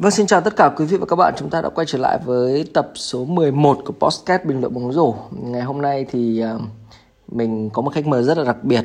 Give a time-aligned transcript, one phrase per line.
[0.00, 1.34] Vâng, xin chào tất cả quý vị và các bạn.
[1.36, 4.92] Chúng ta đã quay trở lại với tập số 11 của podcast Bình luận bóng
[4.92, 5.14] rổ.
[5.30, 6.60] Ngày hôm nay thì ờ,
[7.28, 8.84] mình có một khách mời rất là đặc biệt.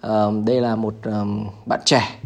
[0.00, 1.26] Ờ, đây là một ờ,
[1.66, 2.20] bạn trẻ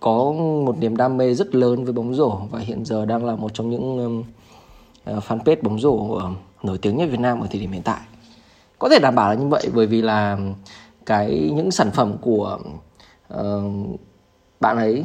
[0.00, 0.32] có
[0.66, 3.54] một niềm đam mê rất lớn với bóng rổ và hiện giờ đang là một
[3.54, 4.24] trong những
[5.04, 6.20] fanpage bóng rổ
[6.62, 8.00] nổi tiếng nhất Việt Nam ở thời điểm hiện tại.
[8.78, 10.38] Có thể đảm bảo là như vậy bởi vì là
[11.06, 12.58] cái những sản phẩm của
[14.60, 15.04] bạn ấy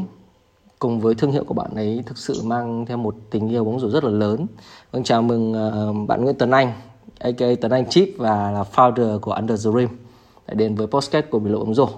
[0.82, 3.80] cùng với thương hiệu của bạn ấy thực sự mang theo một tình yêu bóng
[3.80, 4.48] rổ rất là lớn.
[4.92, 6.74] Vâng chào mừng uh, bạn Nguyễn Tuấn Anh,
[7.20, 9.90] aka Tuấn Anh Chip và là founder của Under the Rim
[10.48, 11.90] đã đến với podcast của Bình luận bóng rổ.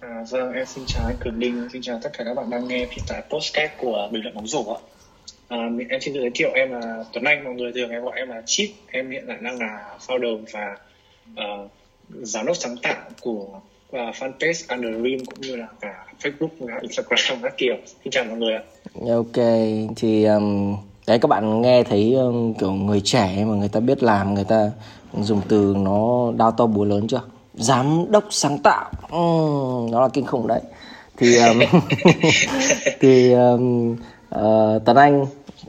[0.00, 2.68] À, vâng, em xin chào anh Cường Đinh, xin chào tất cả các bạn đang
[2.68, 4.80] nghe hiện tại podcast của Bình luận bóng rổ ạ.
[5.48, 8.12] À, em xin tự giới thiệu em là Tuấn Anh, mọi người thường em gọi
[8.16, 8.70] em là Chip.
[8.90, 10.76] Em hiện tại đang là founder và
[11.32, 11.70] uh,
[12.10, 13.60] giám đốc sáng tạo của
[13.90, 17.74] và fanpage Under Rim cũng như là cả Facebook và Instagram các kiểu.
[18.04, 18.62] Xin chào mọi người ạ.
[19.06, 19.46] Dạ, ok,
[19.96, 24.02] thì um, đấy các bạn nghe thấy um, kiểu người trẻ mà người ta biết
[24.02, 24.70] làm, người ta
[25.20, 27.22] dùng từ nó đao to búa lớn chưa?
[27.54, 30.60] Giám đốc sáng tạo, uhm, nó là kinh khủng đấy.
[31.16, 31.60] Thì um,
[33.00, 33.92] thì um,
[34.34, 35.26] uh, Tuấn Anh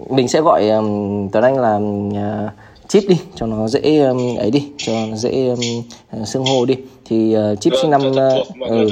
[0.09, 2.51] mình sẽ gọi um, Tuấn Anh là uh,
[2.91, 5.59] chip đi cho nó dễ um, ấy đi cho nó dễ um,
[6.25, 6.75] xưng hô đi.
[7.05, 8.15] Thì uh, chip sinh năm uh,
[8.69, 8.89] ừ,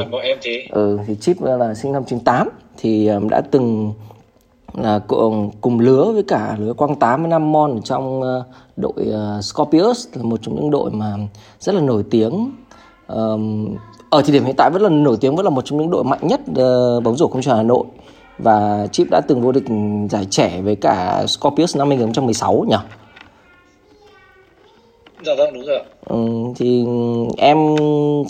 [0.69, 3.93] ừ, thì chip là sinh năm 98 thì um, đã từng
[4.73, 8.45] là cùng, cùng lứa với cả lứa quang tám với năm mon ở trong uh,
[8.77, 9.05] đội
[9.37, 11.13] uh, Scorpius là một trong những đội mà
[11.59, 12.51] rất là nổi tiếng.
[13.07, 13.75] Um,
[14.09, 16.03] ở thời điểm hiện tại vẫn là nổi tiếng vẫn là một trong những đội
[16.03, 17.85] mạnh nhất uh, bóng rổ công trường Hà Nội.
[18.37, 19.65] Và Chip đã từng vô địch
[20.09, 22.75] giải trẻ với cả Scorpius năm 2016 nhỉ?
[25.25, 25.79] Dạ vâng đúng rồi.
[26.05, 26.25] Ừ,
[26.55, 26.85] thì
[27.37, 27.57] em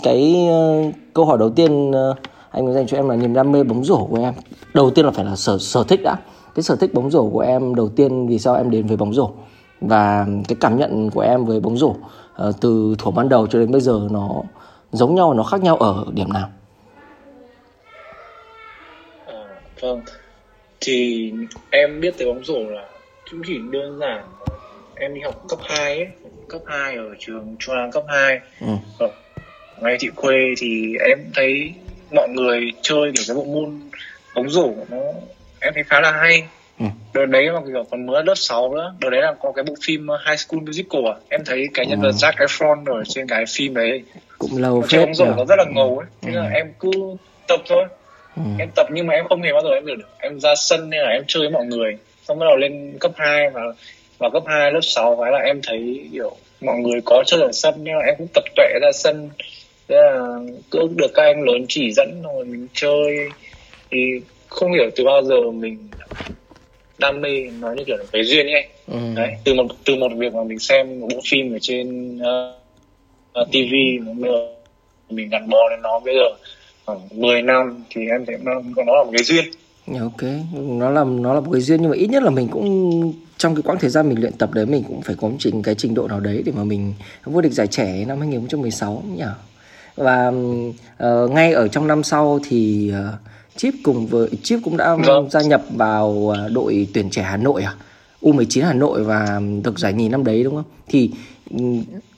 [0.02, 2.16] cái uh, câu hỏi đầu tiên uh,
[2.50, 4.34] anh muốn dành cho em là niềm đam mê bóng rổ của em.
[4.74, 6.16] Đầu tiên là phải là sở sở thích đã.
[6.54, 9.14] Cái sở thích bóng rổ của em đầu tiên vì sao em đến với bóng
[9.14, 9.30] rổ
[9.80, 11.96] và cái cảm nhận của em với bóng rổ uh,
[12.60, 14.42] từ thuở ban đầu cho đến bây giờ nó
[14.92, 16.48] giống nhau nó khác nhau ở điểm nào?
[19.26, 19.44] À,
[19.80, 20.00] vâng.
[20.80, 21.32] Thì
[21.70, 22.88] em biết tới bóng rổ là
[23.30, 24.24] cũng chỉ đơn giản
[24.94, 26.06] em đi học cấp 2 ấy
[26.50, 28.66] cấp 2 ở trường Trung An cấp 2 ừ.
[28.98, 29.08] ở
[29.80, 31.72] ngay thị khuê thì em thấy
[32.12, 33.80] mọi người chơi kiểu cái bộ môn
[34.34, 34.98] bóng rổ nó
[35.60, 36.42] em thấy khá là hay
[36.78, 36.86] ừ.
[37.14, 39.74] đợt đấy mà kiểu còn mới lớp 6 nữa đợt đấy là có cái bộ
[39.82, 42.16] phim High School Musical à em thấy cái nhân vật ừ.
[42.16, 44.02] Zac Efron ở trên cái phim đấy
[44.38, 46.36] cũng lâu phết bóng rổ nó rất là ngầu ấy thế ừ.
[46.36, 46.90] là em cứ
[47.48, 47.84] tập thôi
[48.36, 48.42] ừ.
[48.58, 51.00] em tập nhưng mà em không hề bao giờ em được em ra sân nên
[51.00, 51.96] là em chơi với mọi người
[52.28, 53.62] xong bắt đầu lên cấp 2 và
[54.20, 57.52] vào cấp 2 lớp 6 cái là em thấy kiểu mọi người có chơi ở
[57.52, 59.30] sân nhưng mà em cũng tập tuệ ra sân.
[59.88, 60.38] Thế là
[60.70, 63.32] cứ được các anh lớn chỉ dẫn rồi mình chơi.
[63.90, 63.98] Thì
[64.48, 65.88] không hiểu từ bao giờ mình
[66.98, 67.28] đam mê
[67.60, 68.68] nó như kiểu là cái duyên ấy.
[68.86, 68.98] Ừ.
[69.16, 72.54] đấy từ một từ một việc mà mình xem một bộ phim ở trên uh,
[73.40, 73.74] uh, TV
[75.10, 76.36] mình gắn bó đến nó bây giờ
[76.86, 78.52] khoảng 10 năm thì em thấy nó,
[78.86, 79.44] nó là một cái duyên
[79.98, 83.12] ok nó là nó là một cái duyên nhưng mà ít nhất là mình cũng
[83.36, 85.74] trong cái quãng thời gian mình luyện tập đấy mình cũng phải có trình cái
[85.74, 89.24] trình độ nào đấy để mà mình vô địch giải trẻ năm 2016 nhỉ
[89.96, 93.14] và uh, ngay ở trong năm sau thì uh,
[93.56, 95.30] Chip cùng với Chip cũng đã vâng.
[95.30, 97.74] gia nhập vào uh, đội tuyển trẻ Hà Nội à
[98.22, 100.64] U19 Hà Nội và được giải nhì năm đấy đúng không?
[100.88, 101.10] Thì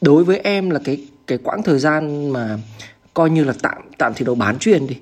[0.01, 2.59] đối với em là cái cái quãng thời gian mà
[3.15, 4.97] coi như là tạm tạm thì đấu bán chuyên đi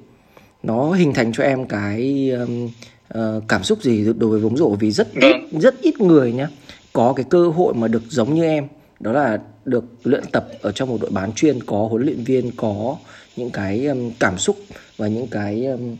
[0.62, 2.70] nó hình thành cho em cái um,
[3.18, 5.60] uh, cảm xúc gì đối với bóng rổ vì rất ít vâng.
[5.60, 6.48] rất ít người nhá
[6.92, 8.68] có cái cơ hội mà được giống như em.
[9.00, 12.50] Đó là được luyện tập ở trong một đội bán chuyên có huấn luyện viên
[12.56, 12.96] có
[13.36, 14.56] những cái um, cảm xúc
[14.96, 15.96] và những cái um,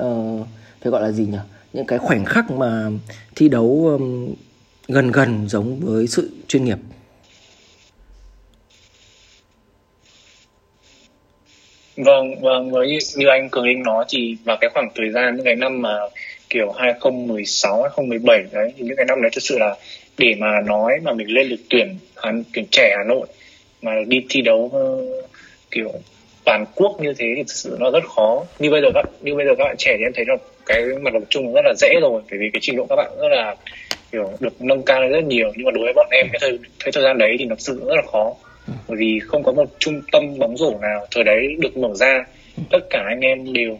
[0.00, 0.46] uh,
[0.82, 1.38] phải gọi là gì nhỉ?
[1.72, 2.90] Những cái khoảnh khắc mà
[3.36, 4.34] thi đấu um,
[4.88, 6.78] gần gần giống với sự chuyên nghiệp
[11.96, 15.44] Vâng, vâng, với như anh Cường Linh nói thì vào cái khoảng thời gian những
[15.44, 15.98] cái năm mà
[16.50, 19.76] kiểu 2016, 2017 đấy thì những cái năm đấy thực sự là
[20.18, 23.26] để mà nói mà mình lên được tuyển hắn tuyển trẻ Hà Nội
[23.82, 25.30] mà đi thi đấu uh,
[25.70, 25.92] kiểu
[26.44, 28.44] toàn quốc như thế thì thực sự nó rất khó.
[28.58, 30.84] Như bây giờ các như bây giờ các bạn trẻ thì em thấy là cái
[31.00, 33.28] mặt bằng chung rất là dễ rồi bởi vì cái trình độ các bạn rất
[33.30, 33.56] là
[34.12, 35.52] kiểu được nâng cao lên rất nhiều.
[35.56, 37.60] Nhưng mà đối với bọn em cái thời cái thời gian đấy thì nó thực
[37.60, 38.34] sự rất là khó
[38.88, 42.24] bởi vì không có một trung tâm bóng rổ nào thời đấy được mở ra
[42.70, 43.78] tất cả anh em đều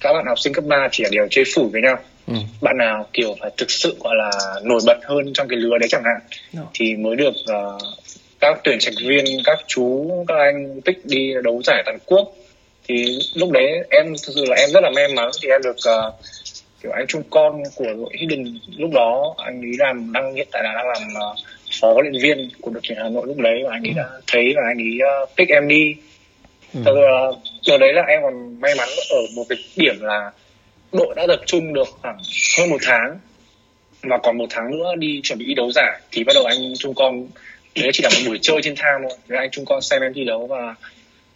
[0.00, 1.96] các bạn học sinh cấp 3 chỉ là đều chơi phủi với nhau
[2.26, 2.34] ừ.
[2.60, 4.30] bạn nào kiểu phải thực sự gọi là
[4.62, 6.20] nổi bật hơn trong cái lứa đấy chẳng hạn
[6.52, 6.62] no.
[6.74, 7.82] thì mới được uh,
[8.40, 12.32] các tuyển trạch viên các chú các anh pick đi đấu giải toàn quốc
[12.88, 15.62] thì thì lúc đấy em thực sự là em rất là may mắn thì em
[15.62, 16.14] được uh,
[16.82, 20.62] kiểu anh trung con của đội Hidden lúc đó anh ấy làm đang hiện tại
[20.64, 21.38] là đang làm uh,
[21.82, 24.08] phó huấn luyện viên của đội tuyển Hà Nội lúc đấy và anh ấy đã
[24.26, 25.94] thấy và anh ấy uh, pick em đi
[26.74, 26.80] ừ.
[26.80, 30.30] uh, từ đấy là em còn may mắn ở một cái điểm là
[30.92, 32.18] đội đã tập trung được khoảng
[32.58, 33.18] hơn một tháng
[34.02, 36.58] và còn một tháng nữa đi chuẩn bị đi đấu giải thì bắt đầu anh
[36.78, 37.26] trung con
[37.74, 40.12] đấy chỉ là một buổi chơi trên thang thôi đấy anh trung con xem em
[40.14, 40.74] thi đấu và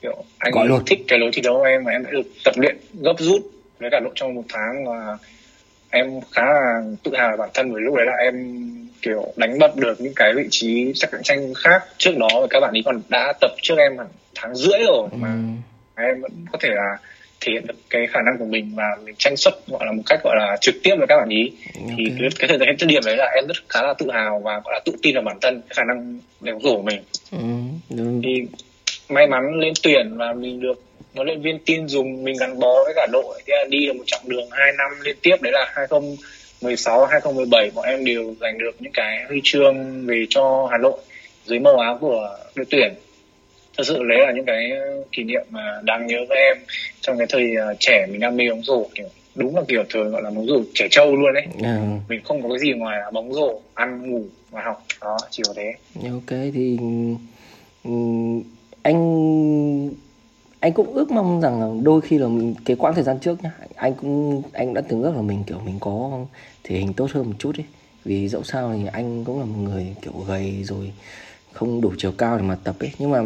[0.02, 0.82] kiểu anh Gọi luôn.
[0.86, 3.42] thích cái lối thi đấu của em và em đã được tập luyện gấp rút
[3.78, 5.18] với cả đội trong một tháng và
[5.90, 8.34] em khá là tự hào về bản thân bởi lúc đấy là em
[9.06, 12.60] kiểu đánh bật được những cái vị trí cạnh tranh khác trước đó và các
[12.60, 15.28] bạn ấy còn đã tập trước em hẳn tháng rưỡi rồi mà
[15.96, 16.02] ừ.
[16.02, 16.96] em vẫn có thể là
[17.40, 20.02] thể hiện được cái khả năng của mình và mình tranh xuất gọi là một
[20.06, 21.96] cách gọi là trực tiếp với các bạn ý okay.
[21.98, 24.60] thì cái, cái thời điểm điểm đấy là em rất khá là tự hào và
[24.64, 27.00] gọi là tự tin vào bản thân khả năng rổ của mình
[27.30, 27.38] ừ.
[28.24, 28.46] thì
[29.08, 30.82] may mắn lên tuyển và mình được
[31.14, 34.04] huấn luyện viên tin dùng mình gắn bó với cả đội thì đi được một
[34.06, 35.86] chặng đường 2 năm liên tiếp đấy là
[36.62, 40.98] 2016 2017 bọn em đều giành được những cái huy chương về cho Hà Nội
[41.44, 42.94] dưới màu áo của đội tuyển.
[43.78, 44.70] Thật sự đấy là những cái
[45.12, 46.56] kỷ niệm mà đáng nhớ với em
[47.00, 50.04] trong cái thời uh, trẻ mình đam mê bóng rổ kiểu đúng là kiểu thời
[50.04, 51.46] gọi là bóng rổ trẻ trâu luôn đấy.
[51.62, 51.78] Ừ.
[52.08, 55.42] mình không có cái gì ngoài là bóng rổ ăn ngủ và học đó chỉ
[55.46, 55.74] có thế.
[56.10, 56.78] Ok thì
[58.82, 59.90] anh
[60.60, 63.42] anh cũng ước mong rằng là đôi khi là mình, cái quãng thời gian trước
[63.42, 66.26] nhá anh cũng anh đã từng ước là mình kiểu mình có
[66.64, 67.66] thể hình tốt hơn một chút ấy.
[68.04, 70.92] Vì dẫu sao thì anh cũng là một người kiểu gầy rồi
[71.52, 72.90] không đủ chiều cao để mà tập ấy.
[72.98, 73.22] Nhưng mà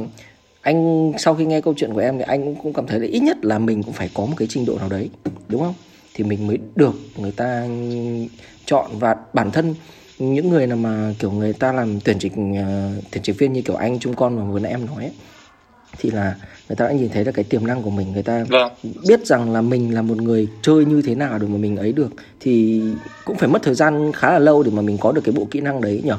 [0.60, 3.06] anh sau khi nghe câu chuyện của em thì anh cũng, cũng cảm thấy là
[3.06, 5.10] ít nhất là mình cũng phải có một cái trình độ nào đấy
[5.48, 5.74] đúng không?
[6.14, 7.66] Thì mình mới được người ta
[8.66, 9.74] chọn và bản thân
[10.18, 13.52] những người nào mà kiểu người ta làm tuyển trình uh, ờ, tuyển trình viên
[13.52, 15.12] như kiểu anh trung con mà vừa nãy em nói ấy,
[15.98, 16.34] thì là
[16.68, 18.72] người ta đã nhìn thấy được cái tiềm năng của mình người ta vâng.
[19.08, 21.92] biết rằng là mình là một người chơi như thế nào để mà mình ấy
[21.92, 22.10] được
[22.40, 22.82] thì
[23.24, 25.48] cũng phải mất thời gian khá là lâu để mà mình có được cái bộ
[25.50, 26.16] kỹ năng đấy nhở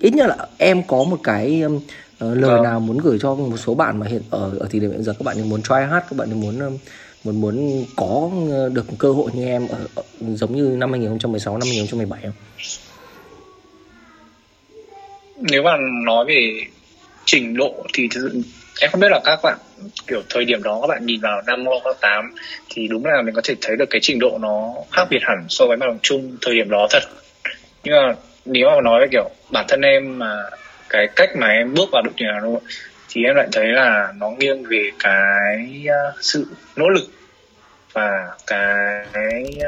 [0.00, 1.80] ít nhất là em có một cái um, uh,
[2.20, 2.62] lời vâng.
[2.62, 5.12] nào muốn gửi cho một số bạn mà hiện ở ở thời điểm hiện giờ
[5.18, 6.78] các bạn muốn try hard các bạn muốn um,
[7.24, 10.02] muốn muốn có uh, được cơ hội như em ở, ở
[10.34, 12.32] giống như năm 2016 năm 2017 không?
[15.40, 16.60] Nếu mà nói về
[17.24, 18.08] trình độ thì
[18.80, 19.58] em không biết là các bạn,
[20.06, 22.34] kiểu, thời điểm đó các bạn nhìn vào năm lớp tám
[22.70, 25.46] thì đúng là mình có thể thấy được cái trình độ nó khác biệt hẳn
[25.48, 27.02] so với mặt bằng chung thời điểm đó thật.
[27.84, 28.14] Nhưng mà
[28.44, 30.36] nếu mà nói về, kiểu, bản thân em mà
[30.88, 32.60] cái cách mà em bước vào đội tuyển Hà Nội
[33.08, 36.46] thì em lại thấy là nó nghiêng về cái ờ, sự
[36.76, 37.04] nỗ lực
[37.92, 39.04] và cái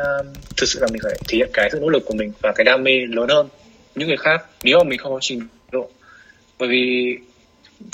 [0.03, 0.23] ờ,
[0.57, 2.65] thực sự là mình phải thể hiện cái sự nỗ lực của mình và cái
[2.65, 3.49] đam mê lớn hơn
[3.95, 5.41] những người khác nếu mà mình không có trình
[5.73, 5.91] độ.
[6.59, 7.17] Bởi vì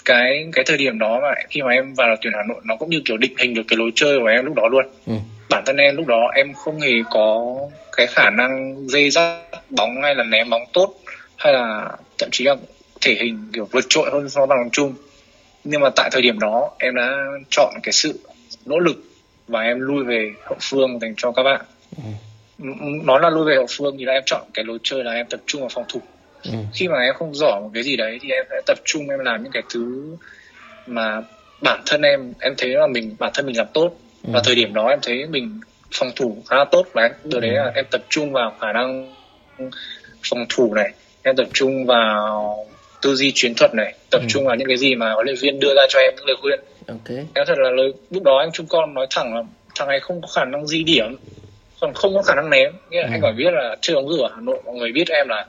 [0.05, 2.91] cái cái thời điểm đó mà khi mà em vào tuyển Hà Nội nó cũng
[2.91, 5.13] như kiểu định hình được cái lối chơi của em lúc đó luôn ừ.
[5.51, 7.57] bản thân em lúc đó em không hề có
[7.97, 9.41] cái khả năng dây dắt
[9.71, 10.95] bóng hay là ném bóng tốt
[11.37, 11.89] hay là
[12.19, 12.57] thậm chí là
[13.01, 14.95] thể hình kiểu vượt trội hơn so với bằng chung
[15.65, 17.17] nhưng mà tại thời điểm đó em đã
[17.51, 18.21] chọn cái sự
[18.67, 18.97] nỗ lực
[19.49, 21.61] và em lui về hậu phương dành cho các bạn
[21.97, 22.03] ừ.
[23.05, 25.27] nói là lui về hậu phương thì là em chọn cái lối chơi là em
[25.31, 26.01] tập trung vào phòng thủ
[26.53, 26.59] ừ.
[26.75, 29.19] khi mà em không giỏi một cái gì đấy thì em sẽ tập trung em
[29.19, 30.17] làm những cái thứ
[30.87, 31.23] mà
[31.61, 33.91] bản thân em em thấy là mình bản thân mình làm tốt
[34.25, 34.31] ừ.
[34.33, 35.61] và thời điểm đó em thấy mình
[35.95, 37.57] phòng thủ khá là tốt và từ đấy ừ.
[37.57, 39.15] là em tập trung vào khả năng
[40.31, 42.57] phòng thủ này em tập trung vào
[43.03, 44.27] tư duy chiến thuật này tập ừ.
[44.29, 46.37] trung vào những cái gì mà huấn luyện viên đưa ra cho em những lời
[46.41, 47.27] khuyên okay.
[47.35, 49.43] em thật là lời lúc đó anh trung con nói thẳng là
[49.75, 51.17] thằng này không có khả năng di điểm
[51.81, 53.13] còn không có khả năng ném nghĩa là ừ.
[53.13, 55.47] anh phải biết là chơi bóng rổ ở hà nội mọi người biết em là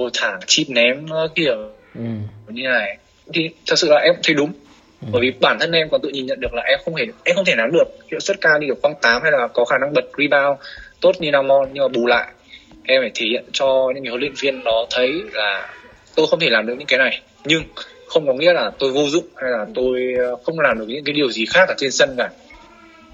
[0.00, 1.56] rồi thả chip ném kiểu
[1.94, 2.00] ừ.
[2.48, 2.98] như này.
[3.34, 4.52] Thì thật sự là em thấy đúng.
[5.00, 5.08] Ừ.
[5.12, 7.36] bởi vì bản thân em còn tự nhìn nhận được là em không thể em
[7.36, 9.78] không thể nắm được hiệu suất cao như kiểu quang tám hay là có khả
[9.78, 10.60] năng bật rebound
[11.00, 12.26] tốt như Namon nhưng mà bù lại
[12.84, 15.68] em phải thể hiện cho những người huấn luyện viên đó thấy là
[16.14, 17.20] tôi không thể làm được những cái này.
[17.44, 17.62] Nhưng
[18.06, 21.04] không có nghĩa là tôi vô dụng hay là tôi ờ, không làm được những
[21.04, 22.30] cái điều gì khác ở trên sân cả.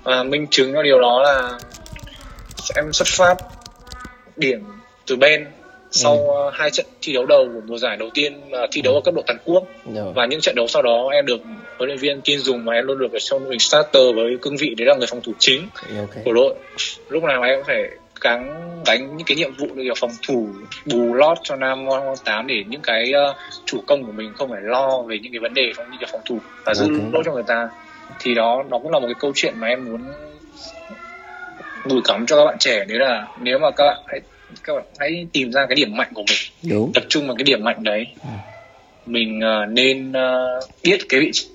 [0.03, 1.59] Và minh chứng cho điều đó là
[2.77, 3.35] em xuất phát
[4.37, 4.65] điểm
[5.07, 5.47] từ bên
[5.91, 6.27] sau ừ.
[6.35, 9.01] Ờ, hai trận thi đấu đầu của mùa giải đầu tiên uh, thi đấu ở
[9.05, 10.13] cấp độ toàn quốc Rồi.
[10.15, 11.41] và những trận đấu sau đó em được
[11.79, 14.57] huấn luyện viên tin dùng và em luôn được ở trong mình starter với cương
[14.57, 15.69] vị đấy là người phòng thủ chính
[15.99, 16.23] okay.
[16.25, 16.55] của đội
[17.09, 20.49] lúc nào em phải gắng đánh những cái nhiệm vụ như kiểu phòng thủ
[20.87, 21.87] bù lót cho nam
[22.25, 25.39] tám để những cái uh, chủ công của mình không phải lo về những cái
[25.39, 27.11] vấn đề trong như kiểu phòng thủ và giữ okay.
[27.13, 27.69] lỗi cho người ta
[28.21, 30.01] thì đó nó cũng là một cái câu chuyện mà em muốn
[31.85, 34.21] gửi cắm cho các bạn trẻ đấy là nếu mà các bạn hãy
[34.65, 36.93] các bạn hãy tìm ra cái điểm mạnh của mình Đúng.
[36.95, 38.29] tập trung vào cái điểm mạnh đấy ừ.
[39.07, 41.47] mình uh, nên uh, biết cái vị trí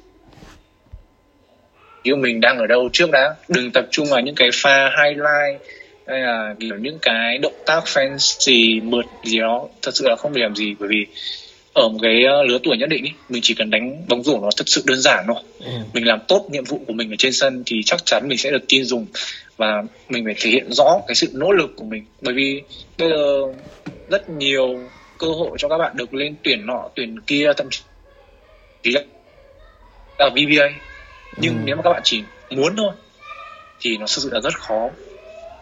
[2.11, 5.61] của mình đang ở đâu trước đã đừng tập trung vào những cái pha highlight
[6.07, 10.33] hay là kiểu những cái động tác fancy mượt gì đó thật sự là không
[10.33, 11.05] để làm gì bởi vì
[11.75, 14.39] ở một cái ờ, lứa tuổi nhất định ý, mình chỉ cần đánh bóng rổ
[14.39, 15.71] nó thật sự đơn giản thôi ừ.
[15.93, 18.51] mình làm tốt nhiệm vụ của mình ở trên sân thì chắc chắn mình sẽ
[18.51, 19.05] được tin dùng
[19.57, 22.61] và mình phải thể hiện rõ cái sự nỗ lực của mình bởi vì
[22.97, 23.41] bây giờ
[24.09, 24.79] rất nhiều
[25.17, 27.67] cơ hội cho các bạn được lên tuyển nọ tuyển kia thậm
[28.83, 29.01] chí là
[30.17, 30.69] ở VBA
[31.37, 31.59] nhưng ừ.
[31.65, 32.91] nếu mà các bạn chỉ muốn thôi
[33.79, 34.89] thì nó thực sự là rất khó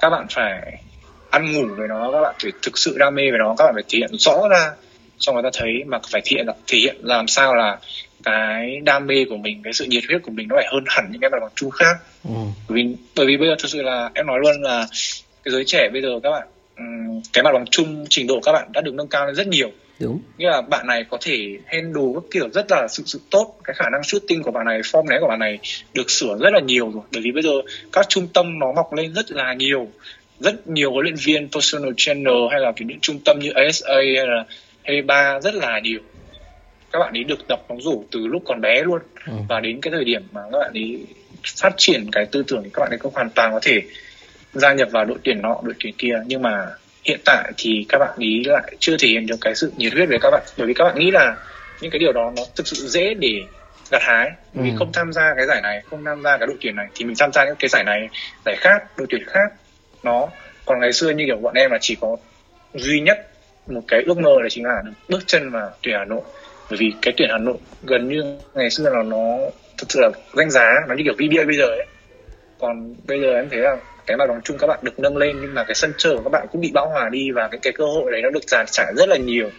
[0.02, 0.82] các bạn phải
[1.30, 3.74] ăn ngủ với nó các bạn phải thực sự đam mê với nó các bạn
[3.74, 4.72] phải thể hiện rõ ra
[5.18, 7.78] cho người ta thấy mà phải thể hiện thể hiện làm sao là
[8.24, 11.06] cái đam mê của mình cái sự nhiệt huyết của mình nó phải hơn hẳn
[11.12, 11.96] những cái mặt bằng chung khác.
[12.24, 12.36] Ừ.
[12.70, 14.88] bởi vì bởi vì bây giờ thực sự là em nói luôn là
[15.44, 16.48] cái giới trẻ bây giờ các bạn
[17.34, 19.72] cái mặt bằng chung trình độ các bạn đã được nâng cao lên rất nhiều.
[20.00, 20.20] Đúng.
[20.38, 23.56] Nghĩa là bạn này có thể handle các kiểu rất là sự sự tốt.
[23.64, 25.60] Cái khả năng shooting của bạn này form né của bạn này
[25.94, 27.04] được sửa rất là nhiều rồi.
[27.12, 27.52] Bởi vì bây giờ
[27.92, 29.88] các trung tâm nó mọc lên rất là nhiều.
[30.40, 34.28] Rất nhiều huấn luyện viên personal trainer hay là những trung tâm như ASA hay
[34.28, 34.46] là
[34.84, 36.00] hay ba rất là nhiều.
[36.92, 39.02] Các bạn ấy được tập bóng rổ từ lúc còn bé luôn.
[39.28, 39.34] Ừ.
[39.50, 41.06] và đến cái thời điểm mà các bạn ấy
[41.62, 43.82] phát triển cái tư tưởng thì các bạn ấy cũng hoàn toàn có thể
[44.54, 46.16] gia nhập vào đội tuyển nọ đội tuyển kia.
[46.26, 46.68] Nhưng mà
[47.04, 50.10] hiện tại thì các bạn ý lại chưa thể hiện được cái sự nhiệt huyết
[50.10, 50.44] với các bạn.
[50.58, 51.36] Bởi vì các bạn nghĩ là
[51.82, 53.42] những cái điều đó nó thực sự dễ để
[53.92, 54.32] gặt hái.
[54.54, 54.76] Vì ừ.
[54.80, 57.16] không tham gia cái giải này không tham gia cái đội tuyển này thì mình
[57.20, 58.10] tham gia những cái giải này
[58.46, 59.54] giải khác đội tuyển khác
[60.04, 60.30] nó
[60.66, 62.18] còn ngày xưa như kiểu bọn em là chỉ có
[62.74, 63.33] duy nhất
[63.68, 66.22] một cái ước mơ là chính là bước chân vào tuyển Hà Nội.
[66.70, 69.38] Bởi vì cái tuyển Hà Nội gần như ngày xưa là nó
[69.78, 71.86] thực sự là danh giá, nó như kiểu VBA bây giờ ấy.
[72.60, 75.38] Còn bây giờ em thấy là cái mặt bằng chung các bạn được nâng lên,
[75.42, 77.60] nhưng mà cái sân chơi của các bạn cũng bị bão hòa đi và cái
[77.62, 79.50] cái cơ hội đấy nó được giàn trải rất là nhiều.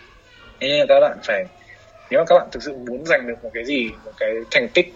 [0.61, 1.44] Thế nên là các bạn phải,
[2.11, 4.68] nếu mà các bạn thực sự muốn giành được một cái gì, một cái thành
[4.75, 4.87] tích,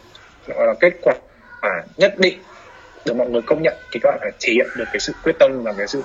[0.46, 1.14] gọi là kết quả
[1.96, 2.38] nhất định
[3.04, 5.36] được mọi người công nhận, thì các bạn phải thể hiện được cái sự quyết
[5.38, 6.02] tâm và cái sự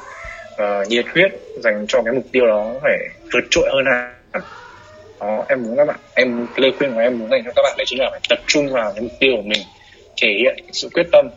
[0.53, 1.31] uh, nhiệt huyết
[1.63, 2.97] dành cho cái mục tiêu đó phải
[3.33, 4.13] vượt trội hơn hẳn.
[5.19, 7.73] Đó em muốn các bạn em lời khuyên của em muốn dành cho các bạn
[7.77, 9.61] đấy chính là phải tập trung vào cái mục tiêu của mình
[10.21, 11.29] thể hiện sự quyết tâm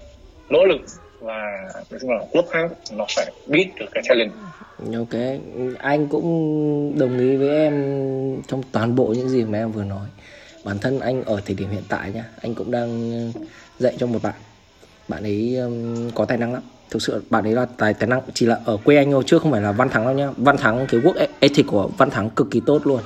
[0.49, 0.81] nỗ lực
[1.21, 1.43] và
[1.91, 4.35] nói chung là quốc hard nó phải biết được cái challenge.
[4.97, 5.41] Ok
[5.79, 7.75] anh cũng đồng ý với em
[8.49, 10.07] trong toàn bộ những gì mà em vừa nói.
[10.65, 13.13] Bản thân anh ở thời điểm hiện tại nhá anh cũng đang
[13.79, 14.35] dạy cho một bạn.
[15.09, 18.21] Bạn ấy um, có tài năng lắm thực sự bạn ấy là tài tài năng
[18.35, 20.57] chỉ là ở quê anh thôi chứ không phải là văn thắng đâu nhá văn
[20.57, 23.01] thắng cái work ethic của văn thắng cực kỳ tốt luôn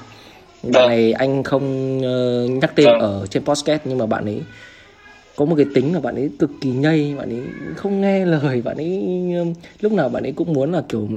[0.63, 0.89] bạn vâng.
[0.89, 3.01] này anh không uh, nhắc tên vâng.
[3.01, 4.43] ở trên podcast nhưng mà bạn ấy
[5.37, 7.43] có một cái tính là bạn ấy cực kỳ nhây bạn ấy
[7.77, 9.03] không nghe lời bạn ấy
[9.81, 11.09] lúc nào bạn ấy cũng muốn là kiểu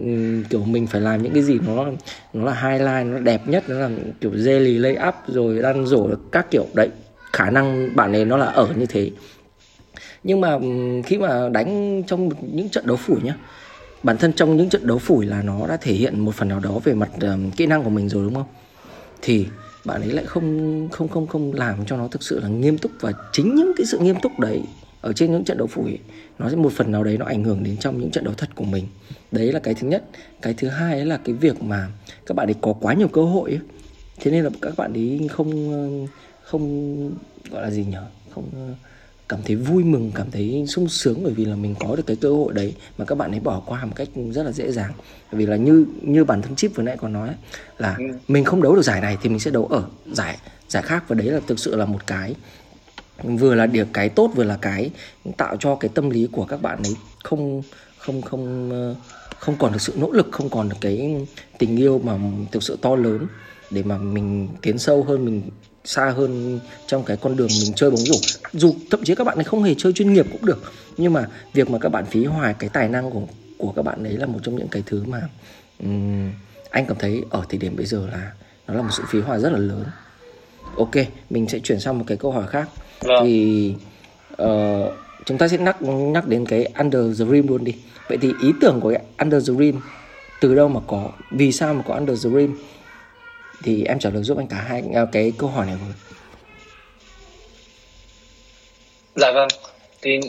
[0.50, 1.86] kiểu mình phải làm những cái gì nó
[2.34, 3.90] nó là highlight nó đẹp nhất nó là
[4.22, 6.90] kiểu jelly lay up rồi đan rổ các kiểu đấy
[7.34, 9.10] khả năng bạn ấy nó là ở như thế
[10.24, 13.36] nhưng mà ừ, khi mà đánh trong những trận đấu phủi nhá
[14.04, 16.60] bản thân trong những trận đấu phủi là nó đã thể hiện một phần nào
[16.60, 18.48] đó về mặt um, kỹ năng của mình rồi đúng không
[19.22, 19.48] thì
[19.86, 22.92] bạn ấy lại không không không không làm cho nó thực sự là nghiêm túc
[23.00, 24.62] và chính những cái sự nghiêm túc đấy
[25.02, 26.00] ở trên những trận đấu phủi
[26.40, 28.50] nó sẽ một phần nào đấy nó ảnh hưởng đến trong những trận đấu thật
[28.56, 28.88] của mình
[29.32, 30.04] đấy là cái thứ nhất
[30.42, 31.88] cái thứ hai là cái việc mà
[32.26, 33.60] các bạn ấy có quá nhiều cơ hội ấy.
[34.20, 36.14] thế nên là các bạn ấy không ờ,
[36.44, 36.98] không
[37.52, 38.04] gọi là gì nhở?
[38.36, 38.90] không ờ,
[39.34, 42.16] cảm thấy vui mừng cảm thấy sung sướng bởi vì là mình có được cái
[42.16, 44.94] cơ hội đấy mà các bạn ấy bỏ qua một cách rất là dễ dàng
[45.32, 47.30] bởi vì là như như bản thân chip vừa nãy còn nói
[47.78, 48.06] là ừ.
[48.28, 50.38] mình không đấu được giải này thì mình sẽ đấu ở giải
[50.68, 52.36] giải khác và đấy là thực sự là một cái
[53.24, 54.92] vừa là điều cái tốt vừa là cái
[55.38, 57.62] tạo cho cái tâm lý của các bạn ấy không
[57.98, 58.96] không không
[59.40, 61.26] không còn được sự nỗ lực không còn được cái
[61.58, 62.18] tình yêu mà
[62.52, 63.28] thực sự to lớn
[63.72, 65.42] để mà mình tiến sâu hơn mình
[65.86, 68.20] xa hơn trong cái con đường mình chơi bóng rổ.
[68.54, 70.62] Dù thậm chí các bạn ấy không hề chơi chuyên nghiệp cũng được
[70.98, 73.22] nhưng mà việc mà các bạn phí hoài cái tài năng của
[73.58, 75.22] của các bạn ấy là một trong những cái thứ mà
[75.80, 76.32] um,
[76.70, 78.32] anh cảm thấy ở thời điểm bây giờ là
[78.68, 79.86] nó là một sự phí hoài rất là lớn.
[80.78, 80.96] Ok
[81.30, 82.70] mình sẽ chuyển sang một cái câu hỏi khác.
[83.02, 83.24] Vâng.
[83.24, 83.76] thì
[84.44, 84.94] uh,
[85.26, 87.76] chúng ta sẽ nhắc nhắc đến cái under the rim luôn đi.
[88.10, 89.80] Vậy thì ý tưởng của cái under the rim
[90.42, 92.58] từ đâu mà có vì sao mà có under the rim
[93.64, 95.94] thì em trả lời giúp anh cả hai à, cái câu hỏi này với
[99.16, 99.48] dạ vâng.
[100.02, 100.20] Thì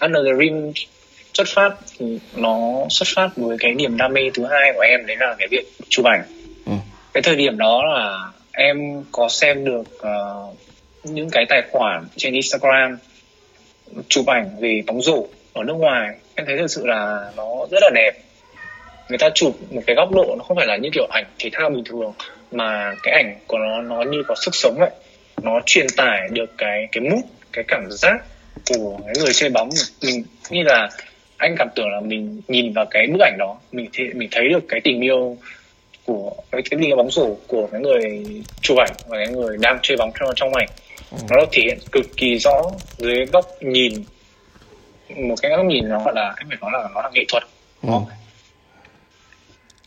[0.00, 0.72] Under the Rim
[1.34, 5.06] xuất phát thì nó xuất phát với cái niềm đam mê thứ hai của em
[5.06, 6.22] đấy là cái việc chụp ảnh.
[6.66, 6.72] Ừ.
[7.12, 8.18] cái thời điểm đó là
[8.52, 10.56] em có xem được uh,
[11.04, 12.98] những cái tài khoản trên Instagram
[14.08, 16.08] chụp ảnh về bóng rổ ở nước ngoài.
[16.34, 18.12] Em thấy thực sự là nó rất là đẹp.
[19.08, 21.50] Người ta chụp một cái góc độ nó không phải là như kiểu ảnh thể
[21.52, 22.12] thao bình thường
[22.52, 24.90] mà cái ảnh của nó nó như có sức sống vậy
[25.42, 28.24] nó truyền tải được cái cái mood cái cảm giác
[28.68, 29.70] của cái người chơi bóng.
[30.02, 30.88] Mình như là
[31.36, 34.48] anh cảm tưởng là mình nhìn vào cái bức ảnh đó mình thì mình thấy
[34.48, 35.36] được cái tình yêu
[36.04, 38.24] của cái, cái tình yêu bóng rổ của cái người
[38.60, 40.68] chụp ảnh và cái người đang chơi bóng trong trong ảnh.
[41.30, 42.62] Nó thể hiện cực kỳ rõ
[42.98, 43.92] dưới góc nhìn.
[45.16, 47.42] Một cái góc nhìn nó gọi là em phải nói là nó là nghệ thuật.
[47.82, 47.92] Ừ.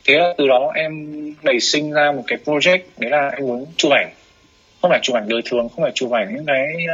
[0.04, 1.06] thế là từ đó em
[1.42, 4.10] nảy sinh ra một cái project đấy là em muốn chụp ảnh
[4.82, 6.86] không phải chụp ảnh đời thường không phải chụp ảnh những cái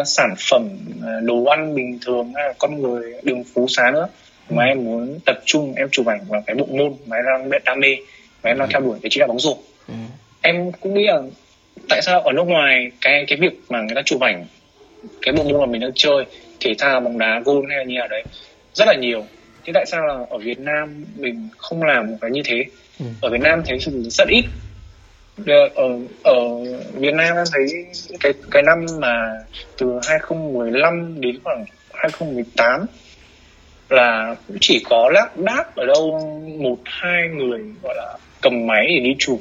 [0.00, 0.68] uh, sản phẩm
[0.98, 4.08] uh, đồ ăn bình thường hay là con người đường phố xá nữa
[4.48, 4.54] ừ.
[4.54, 7.50] mà em muốn tập trung em chụp ảnh vào cái bộ môn mà em đang
[7.64, 7.96] đam mê
[8.42, 8.72] và em đang ừ.
[8.72, 9.56] theo đuổi cái chính là bóng rổ
[9.88, 9.94] ừ.
[10.42, 11.22] em cũng nghĩ là
[11.88, 14.46] tại sao ở nước ngoài cái cái việc mà người ta chụp ảnh
[15.22, 16.24] cái bộ môn mà mình đang chơi
[16.60, 18.22] thể thao bóng đá gôn hay là như ở đấy
[18.74, 19.24] rất là nhiều
[19.68, 22.64] thế tại sao là ở Việt Nam mình không làm một cái như thế
[23.00, 23.06] ừ.
[23.20, 23.78] ở Việt Nam thấy
[24.10, 24.44] rất ít
[25.74, 26.34] ở ở
[26.92, 27.66] Việt Nam em thấy
[28.20, 29.30] cái cái năm mà
[29.78, 32.86] từ 2015 đến khoảng 2018
[33.88, 38.86] là cũng chỉ có lác đác ở đâu một hai người gọi là cầm máy
[38.88, 39.40] để đi chụp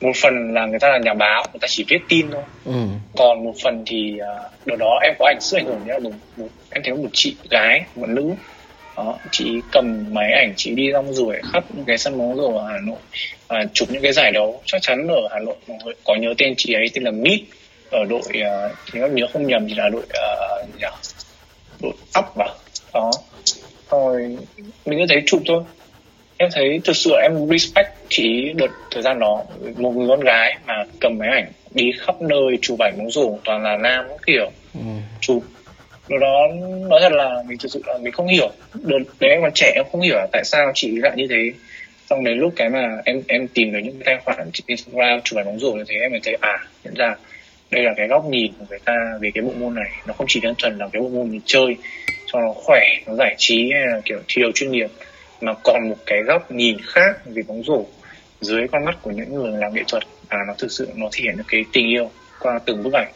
[0.00, 2.72] một phần là người ta là nhà báo người ta chỉ viết tin thôi ừ.
[3.16, 6.10] còn một phần thì uh, đợt đó em có ảnh sức ảnh hưởng nhá một,
[6.36, 8.34] một em thấy một chị gái một nữ
[8.98, 12.66] đó chị cầm máy ảnh chị đi rong ruổi khắp cái sân bóng rổ ở
[12.68, 12.98] Hà Nội
[13.48, 15.54] và chụp những cái giải đấu chắc chắn ở Hà Nội.
[15.68, 17.40] Mọi người có nhớ tên chị ấy tên là Mít
[17.90, 20.92] ở đội uh, em nhớ không nhầm thì là đội uh,
[21.82, 22.54] đội ấp vào
[22.94, 23.10] đó.
[23.90, 24.36] Rồi
[24.86, 25.62] mình cứ thấy chụp thôi.
[26.36, 29.44] Em thấy thực sự em respect chị đợt thời gian đó.
[29.76, 33.38] Một người con gái mà cầm máy ảnh đi khắp nơi chụp ảnh bóng rổ
[33.44, 34.50] toàn là nam kiểu.
[34.74, 34.80] Ừ.
[35.20, 35.42] chụp
[36.08, 36.48] điều đó
[36.88, 38.50] nói thật là mình thực sự là mình không hiểu.
[38.74, 41.52] Đợt đấy em còn trẻ, em không hiểu là tại sao chị lại như thế.
[42.10, 45.46] Xong đến lúc cái mà em em tìm được những tài khoản Instagram, chụp ảnh
[45.46, 47.14] bóng rổ như thế, em mới thấy à nhận ra
[47.70, 49.90] đây là cái góc nhìn của người ta về cái bộ môn này.
[50.06, 51.76] Nó không chỉ đơn thuần là cái bộ môn mình chơi,
[52.26, 54.90] cho nó khỏe, nó giải trí, hay là kiểu thi đấu chuyên nghiệp,
[55.40, 57.84] mà còn một cái góc nhìn khác về bóng rổ
[58.40, 60.02] dưới con mắt của những người làm nghệ thuật.
[60.28, 63.12] À nó thực sự, nó thể hiện được cái tình yêu qua từng bức ảnh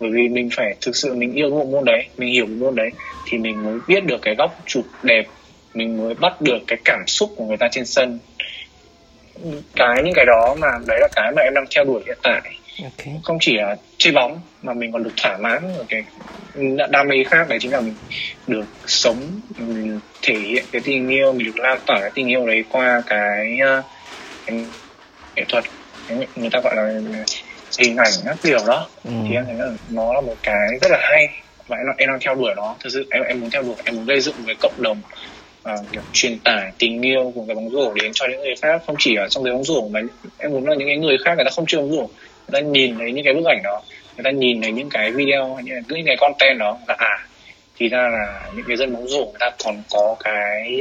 [0.00, 2.74] bởi vì mình phải thực sự mình yêu bộ môn đấy mình hiểu bộ môn
[2.74, 2.90] đấy
[3.24, 5.26] thì mình mới biết được cái góc chụp đẹp
[5.74, 8.18] mình mới bắt được cái cảm xúc của người ta trên sân.
[9.76, 12.40] Cái những cái đó mà đấy là cái mà em đang theo đuổi hiện tại.
[12.82, 13.14] Okay.
[13.24, 16.04] không chỉ là chơi bóng mà mình còn được thỏa mãn ở cái
[16.90, 17.94] đam mê khác đấy chính là mình
[18.46, 22.46] được sống mình thể hiện cái tình yêu mình được lan tỏa cái tình yêu
[22.46, 23.58] đấy qua cái,
[24.46, 24.56] cái
[25.36, 25.64] nghệ thuật.
[26.36, 27.00] Người ta gọi là
[27.78, 28.88] hình ảnh các kiểu đó.
[29.04, 29.10] Ừ.
[29.28, 31.28] thì em thấy là nó là một cái rất là hay.
[31.68, 32.76] Và em, em đang theo đuổi nó.
[32.84, 35.00] Thực sự em em muốn theo đuổi em muốn gây dựng cái cộng đồng
[35.68, 38.82] uh, kiểu truyền tải tình yêu của cái bóng rổ đến cho những người khác.
[38.86, 40.00] Không chỉ ở trong giới bóng rổ mà
[40.38, 42.06] em muốn là những cái người khác người ta không chơi bóng rổ.
[42.48, 43.82] Người ta nhìn thấy những cái bức ảnh đó.
[44.16, 46.78] Người ta nhìn thấy những cái video những, những cái content đó.
[46.88, 47.26] Là à
[47.78, 50.80] thì ra là những cái dân bóng rổ người ta còn có cái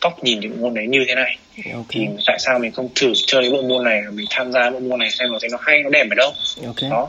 [0.00, 1.38] góc nhìn những môn đấy như thế này.
[1.56, 1.84] Okay.
[1.88, 4.98] thì tại sao mình không thử chơi bộ môn này mình tham gia bộ môn
[4.98, 6.32] này xem nó thấy nó hay nó đẹp ở đâu?
[6.66, 6.90] Okay.
[6.90, 7.08] đó.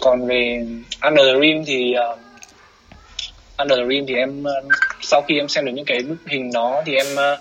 [0.00, 0.66] Còn về
[1.02, 2.18] Under the Rim thì uh,
[3.58, 6.52] Under the Rim thì em uh, sau khi em xem được những cái bức hình
[6.52, 7.38] đó thì em uh,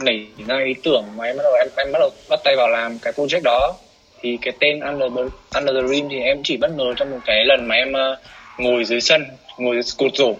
[0.00, 2.68] nảy ra ý tưởng mà em bắt đầu em, em bắt đầu bắt tay vào
[2.68, 3.74] làm cái project đó.
[4.22, 5.22] Thì cái tên Under the,
[5.60, 8.18] Under the Rim thì em chỉ bất ngờ trong một cái lần mà em uh,
[8.58, 9.24] ngồi dưới sân
[9.58, 10.34] ngồi dưới cột rổ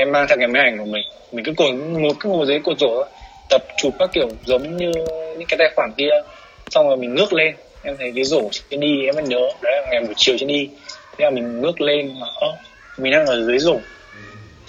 [0.00, 1.04] em mang theo cái máy ảnh của mình.
[1.32, 3.04] Mình cứ ngồi một cứ ngồi dưới cột rổ
[3.50, 4.92] tập chụp các kiểu giống như
[5.38, 6.10] những cái tài khoản kia.
[6.70, 7.54] Xong rồi mình ngước lên.
[7.82, 9.40] Em thấy cái rổ trên đi em vẫn nhớ.
[9.62, 10.68] Đấy là ngày buổi chiều trên đi.
[11.18, 12.48] Thế là mình ngước lên mà ơ
[12.98, 13.76] mình đang ở dưới rổ.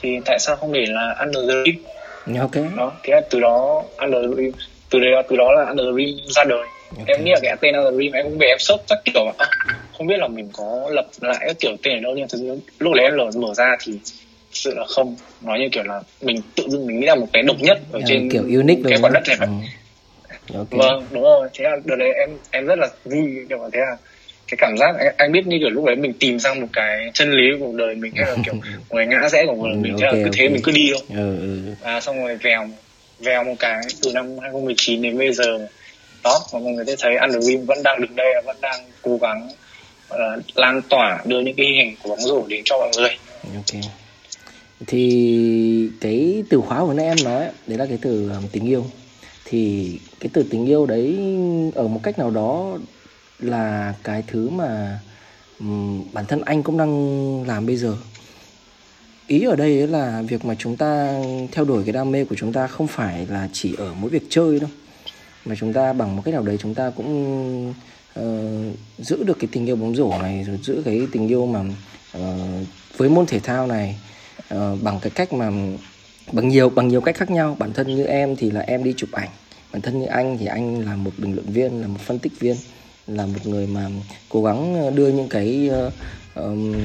[0.02, 1.84] Thì tại sao không để là under the rim?
[2.39, 2.76] Ok.
[2.78, 4.52] Đó thế là từ đó under the rim.
[4.89, 6.63] Từ đấy từ đó là under the rim ra đời.
[6.98, 7.15] Okay.
[7.17, 9.26] em nghĩ là cái tên under the rim em cũng về em search các kiểu
[9.38, 9.48] à,
[9.98, 12.60] không biết là mình có lập lại các kiểu tên ở đâu nhưng thực sự
[12.80, 13.94] lúc đấy em mở ra thì
[14.52, 15.16] sự là không.
[15.42, 18.00] Nói như kiểu là mình tự dưng mình nghĩ là một cái độc nhất ở
[18.00, 19.48] à, trên kiểu unique cái quả đất này ừ.
[20.58, 20.80] okay.
[20.80, 21.50] vâng đúng rồi.
[21.54, 23.36] Thế là đợt đấy em em rất là vui.
[23.50, 23.98] Kiểu thế là
[24.48, 27.12] cái cảm giác anh, anh biết như kiểu lúc đấy mình tìm ra một cái
[27.14, 28.54] chân lý của cuộc đời mình hay là kiểu
[28.90, 29.96] một cái ngã rẽ của cuộc đời mình.
[30.00, 31.02] Thế là cứ thế mình cứ đi thôi.
[31.10, 31.74] Ừ, ừ.
[31.84, 32.68] à xong rồi vèo
[33.20, 35.68] vèo một cái từ năm 2019 đến bây giờ.
[36.24, 39.50] Đó mà mọi người sẽ thấy Underwin vẫn đang đứng đây vẫn đang cố gắng
[40.14, 40.18] uh,
[40.56, 43.10] lan tỏa đưa những cái hình của bóng rổ đến cho mọi người.
[43.56, 44.01] Okay
[44.88, 48.86] thì cái từ khóa của nãy em nói đấy là cái từ um, tình yêu.
[49.46, 51.20] Thì cái từ tình yêu đấy
[51.76, 52.78] ở một cách nào đó
[53.39, 55.00] là cái thứ mà
[55.60, 57.98] um, bản thân anh cũng đang làm bây giờ.
[59.28, 62.54] Ý ở đây là việc mà chúng ta theo đuổi cái đam mê của chúng
[62.54, 64.70] ta không phải là chỉ ở mỗi việc chơi đâu
[65.46, 67.74] mà chúng ta bằng một cách nào đấy chúng ta cũng
[68.20, 68.26] uh,
[68.98, 71.60] giữ được cái tình yêu bóng rổ này rồi giữ cái tình yêu mà
[72.17, 72.24] uh,
[72.98, 74.00] với môn thể thao này
[74.54, 75.52] uh, bằng cái cách mà
[76.32, 77.56] bằng nhiều bằng nhiều cách khác nhau.
[77.60, 79.30] Bản thân như em thì là em đi chụp ảnh.
[79.74, 82.40] Bản thân như anh thì anh là một bình luận viên là một phân tích
[82.40, 82.56] viên
[83.08, 83.88] là một người mà
[84.30, 85.94] cố gắng ờ, đưa những cái uh,
[86.36, 86.76] um,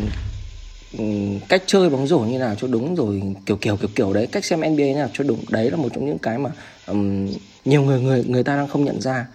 [1.48, 4.26] cách chơi bóng rổ như nào cho đúng rồi kiểu kiểu kiểu kiểu đấy.
[4.32, 5.44] Cách xem NBA như nào cho đúng.
[5.48, 6.50] Đấy là một trong những cái mà
[6.86, 7.28] um,
[7.64, 9.26] nhiều người người người ta đang không nhận ra.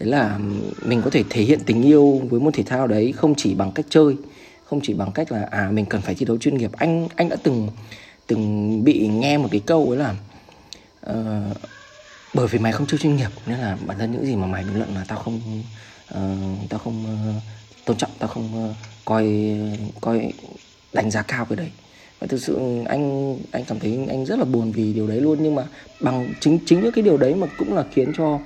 [0.00, 0.38] Đấy là
[0.82, 3.72] mình có thể thể hiện tình yêu với môn thể thao đấy không chỉ bằng
[3.72, 4.14] cách chơi
[4.74, 6.70] không chỉ bằng cách là à mình cần phải thi đấu chuyên nghiệp.
[6.76, 7.68] Anh anh đã từng
[8.26, 10.14] từng bị nghe một cái câu ấy là
[11.10, 11.56] uh,
[12.34, 14.64] bởi vì mày không chơi chuyên nghiệp nên là bản thân những gì mà mày
[14.64, 15.40] bình luận là tao không
[16.14, 17.42] uh, tao không uh,
[17.84, 19.56] tôn trọng tao không uh, coi
[20.00, 20.32] coi
[20.92, 21.70] đánh giá cao cái đấy.
[22.20, 22.58] Và thực sự
[22.88, 25.38] anh anh cảm thấy anh rất là buồn vì điều đấy luôn.
[25.42, 25.62] Nhưng mà
[26.00, 28.38] bằng chính chính những cái điều đấy mà cũng là khiến cho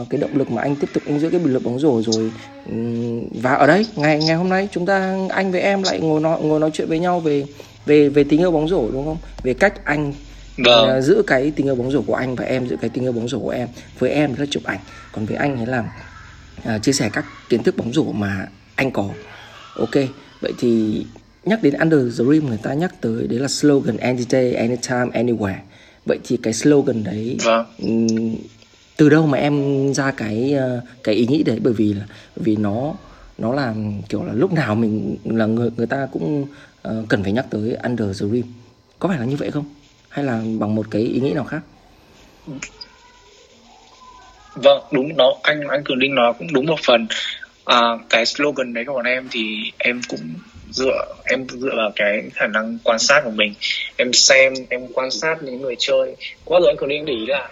[0.00, 2.02] uh, cái động lực mà anh tiếp tục anh giữ cái bình luận bóng rổ
[2.02, 2.30] rồi
[2.70, 6.20] um, và ở đây ngày ngày hôm nay chúng ta anh với em lại ngồi
[6.20, 7.44] nói ngồi nói chuyện với nhau về
[7.86, 10.12] về về tình yêu bóng rổ đúng không về cách anh
[10.58, 10.98] vâng.
[10.98, 13.12] uh, giữ cái tình yêu bóng rổ của anh và em giữ cái tình yêu
[13.12, 14.80] bóng rổ của em với em là chụp ảnh
[15.12, 15.84] còn với anh ấy là
[16.76, 19.08] uh, chia sẻ các kiến thức bóng rổ mà anh có
[19.76, 19.94] ok
[20.40, 21.04] vậy thì
[21.46, 25.06] nhắc đến Under the Rim người ta nhắc tới đấy là slogan any day, anytime,
[25.12, 25.58] anywhere.
[26.06, 27.66] Vậy thì cái slogan đấy vâng
[28.96, 32.04] từ đâu mà em ra cái ờ, cái ý nghĩ đấy bởi vì là
[32.36, 32.94] vì nó
[33.38, 33.74] nó là
[34.08, 36.46] kiểu là lúc nào mình là người người ta cũng
[36.88, 38.46] uh, cần phải nhắc tới Under the Rim.
[38.98, 39.64] Có phải là như vậy không?
[40.08, 41.60] Hay là bằng một cái ý nghĩ nào khác?
[44.54, 47.06] Vâng, đúng nó anh anh Cường linh nói cũng đúng một phần.
[47.64, 50.20] À, cái slogan đấy của bọn em thì em cũng
[50.70, 53.54] dựa em dựa vào cái khả năng quan sát của mình
[53.96, 57.26] em xem em quan sát những người chơi quá rồi anh cường linh để ý
[57.26, 57.48] là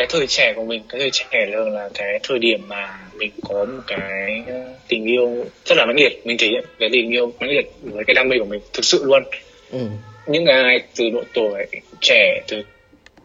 [0.00, 3.30] cái thời trẻ của mình cái thời trẻ thường là cái thời điểm mà mình
[3.42, 4.42] có một cái
[4.88, 8.04] tình yêu rất là mãnh liệt mình thể hiện cái tình yêu mãnh liệt với
[8.04, 9.22] cái đam mê của mình thực sự luôn
[9.70, 9.78] ừ.
[10.26, 11.66] những ai từ độ tuổi
[12.00, 12.62] trẻ từ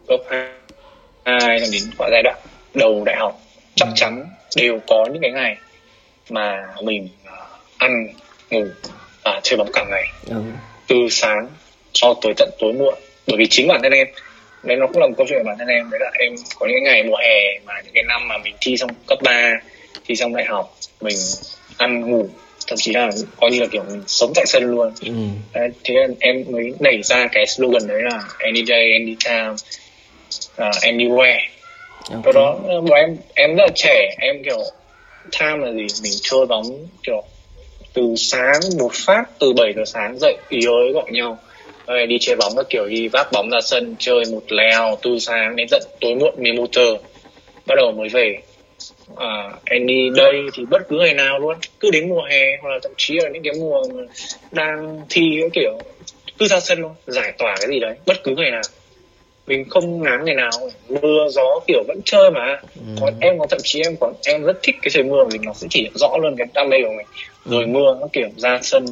[0.08, 0.20] cấp
[1.24, 2.36] hai đến qua giai đoạn
[2.74, 3.40] đầu đại học
[3.74, 5.56] chắc chắn đều có những cái ngày
[6.30, 7.08] mà mình
[7.78, 8.06] ăn
[8.50, 8.66] ngủ
[9.24, 10.42] và chơi bóng cả ngày ừ.
[10.86, 11.48] từ sáng
[11.92, 12.94] cho tới tận tối muộn
[13.26, 14.06] bởi vì chính bản thân em
[14.62, 16.66] đấy nó cũng là một câu chuyện của bản thân em đấy là em có
[16.66, 19.52] những ngày mùa hè mà những cái năm mà mình thi xong cấp 3
[20.06, 21.16] thi xong đại học mình
[21.76, 22.28] ăn ngủ
[22.66, 25.12] thậm chí là coi như là kiểu mình sống tại sân luôn ừ.
[25.54, 29.54] đấy, thế nên em mới nảy ra cái slogan đấy là any day any time
[30.68, 31.40] uh, anywhere
[32.14, 32.32] okay.
[32.34, 34.58] đó bọn em em rất là trẻ em kiểu
[35.40, 37.22] time là gì mình chơi bóng kiểu
[37.92, 41.38] từ sáng một phát từ 7 giờ sáng dậy ý ới gọi nhau
[41.86, 45.18] rồi đi chơi bóng các kiểu đi vác bóng ra sân chơi một lèo từ
[45.18, 46.96] sáng đến tận tối muộn 11 giờ
[47.66, 48.42] bắt đầu mới về.
[49.16, 51.58] À, any day thì bất cứ ngày nào luôn.
[51.80, 54.02] Cứ đến mùa hè hoặc là thậm chí là những cái mùa mà
[54.50, 55.82] đang thi cái kiểu
[56.38, 58.62] cứ ra sân luôn giải tỏa cái gì đấy bất cứ ngày nào.
[59.46, 60.50] Mình không ngán ngày nào
[60.88, 62.62] mưa gió kiểu vẫn chơi mà.
[62.74, 62.80] Ừ.
[63.00, 65.52] còn em có thậm chí em còn em rất thích cái trời mưa vì nó
[65.52, 67.06] sẽ chỉ rõ luôn cái đam mê của mình.
[67.44, 68.84] Rồi mưa nó kiểu ra sân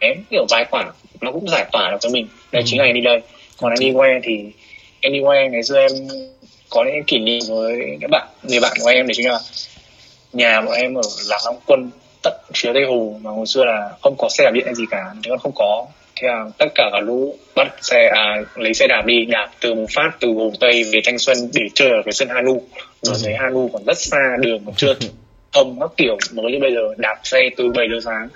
[0.00, 2.28] ném kiểu vài quả nó cũng giải tỏa được cho mình.
[2.52, 2.66] Đây ừ.
[2.68, 3.20] chính là đi đây
[3.60, 4.44] còn anywhere thì
[5.02, 5.90] anywhere ngày xưa em
[6.70, 9.38] có những kỷ niệm với các bạn người bạn của em để chính là
[10.32, 11.90] nhà của em ở lạc long quân
[12.22, 14.84] tận phía tây hồ mà hồi xưa là không có xe đạp điện hay gì
[14.90, 15.86] cả còn không có.
[16.16, 19.74] Thế là tất cả cả lũ bắt xe à, lấy xe đạp đi đạp từ
[19.74, 22.62] một phát từ hồ tây về thanh xuân để chơi ở cái sân hanu.
[23.02, 23.32] Rồi ừ.
[23.38, 24.94] hanu còn rất xa đường còn chưa
[25.52, 28.28] thông các kiểu mới như bây giờ đạp xe từ 7 giờ sáng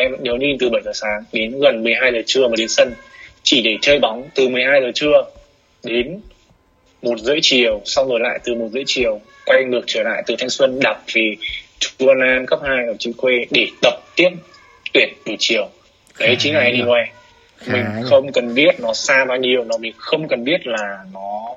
[0.00, 2.94] em nhớ đi từ 7 giờ sáng đến gần 12 giờ trưa mà đến sân.
[3.42, 5.24] Chỉ để chơi bóng từ 12 giờ trưa
[5.84, 6.20] đến
[7.02, 10.34] một rưỡi chiều xong rồi lại từ một rưỡi chiều quay ngược trở lại từ
[10.38, 11.34] thanh xuân đạp về
[11.78, 14.28] Chu An cấp 2 ở trên quê để tập tiếp
[14.92, 15.68] tuyển buổi chiều.
[16.18, 17.04] Đấy chính là anyway.
[17.66, 21.56] mình không cần biết nó xa bao nhiêu nó mình không cần biết là nó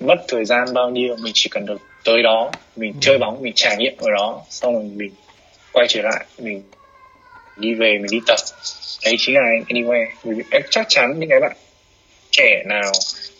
[0.00, 1.16] mất thời gian bao nhiêu.
[1.22, 2.98] Mình chỉ cần được tới đó mình ừ.
[3.00, 5.10] chơi bóng mình trải nghiệm ở đó xong rồi mình
[5.72, 6.62] quay trở lại mình
[7.58, 8.36] đi về mình đi tập.
[9.04, 10.06] Đấy chính là anywhere
[10.50, 11.56] em chắc chắn những cái bạn
[12.30, 12.92] trẻ nào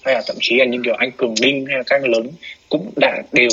[0.04, 2.31] hay là thậm chí là những kiểu anh cường đinh hay là các lớn
[2.68, 3.48] cũng đã đều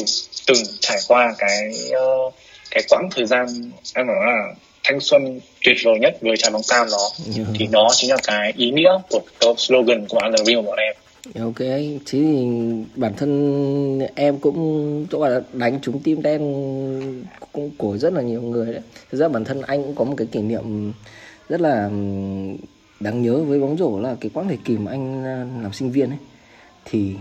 [0.47, 2.33] từng trải qua cái uh,
[2.71, 3.45] cái quãng thời gian
[3.95, 7.09] em nói là thanh xuân tuyệt vời nhất với trái bóng cam đó.
[7.37, 7.47] Yeah.
[7.59, 9.21] thì đó chính là cái ý nghĩa của
[9.57, 10.19] slogan của
[10.55, 10.95] của bọn em
[11.33, 12.47] ok thế thì
[12.95, 16.41] bản thân em cũng chỗ là đánh trúng tim đen
[17.53, 18.81] cũng của rất là nhiều người đấy.
[19.11, 20.93] Thực ra bản thân anh cũng có một cái kỷ niệm
[21.49, 21.89] rất là
[22.99, 25.91] đáng nhớ với bóng rổ là cái quãng thời kỳ mà anh à, làm sinh
[25.91, 26.19] viên ấy.
[26.85, 27.13] Thì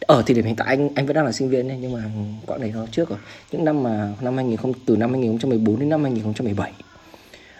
[0.00, 2.04] ở thì điểm hiện tại anh anh vẫn đang là sinh viên ấy, nhưng mà
[2.46, 3.18] quãng đấy nó trước rồi.
[3.52, 6.72] Những năm mà năm 2000 từ năm 2014 đến năm 2017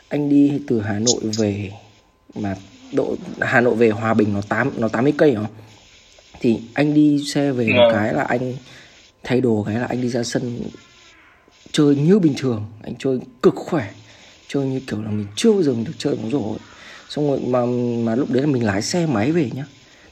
[0.08, 1.70] anh đi từ Hà Nội về
[2.34, 2.56] mà
[2.92, 5.46] độ Hà Nội về Hòa Bình nó tám nó 80 cây không
[6.40, 7.90] thì anh đi xe về một Vâng.
[7.92, 8.54] cái là anh
[9.24, 10.60] thay đồ cái là anh đi ra sân
[11.72, 13.90] chơi như bình thường anh chơi cực khỏe
[14.48, 16.58] chơi như kiểu là mình chưa bao giờ mình được chơi bóng rổ ấy.
[17.08, 17.66] xong rồi mà
[18.04, 19.64] mà lúc đấy là mình lái xe máy về nhá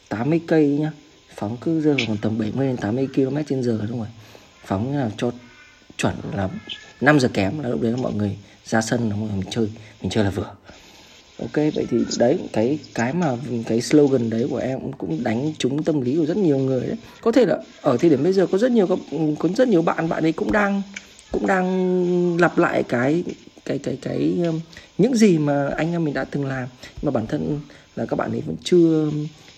[0.09, 0.93] 80 cây nhá
[1.37, 4.09] phóng cứ rơi vào khoảng tầm 70 đến 80 km trên giờ đúng rồi
[4.65, 5.31] phóng như là cho
[5.97, 6.49] chuẩn là
[7.01, 9.51] 5 giờ kém là lúc đấy là mọi người ra sân là mọi người mình
[9.51, 9.71] chơi
[10.03, 10.51] mình chơi là vừa
[11.39, 15.83] ok vậy thì đấy cái cái mà cái slogan đấy của em cũng đánh trúng
[15.83, 16.97] tâm lý của rất nhiều người đấy.
[17.21, 18.87] Có thể là ở thời điểm bây giờ có rất nhiều
[19.39, 20.83] có rất nhiều bạn bạn ấy cũng đang
[21.33, 23.25] cũng đang lặp lại cái
[23.65, 24.61] cái cái cái um,
[24.99, 26.69] những gì mà anh em mình đã từng làm.
[27.03, 27.61] Mà bản thân
[27.97, 29.11] là các bạn ấy vẫn chưa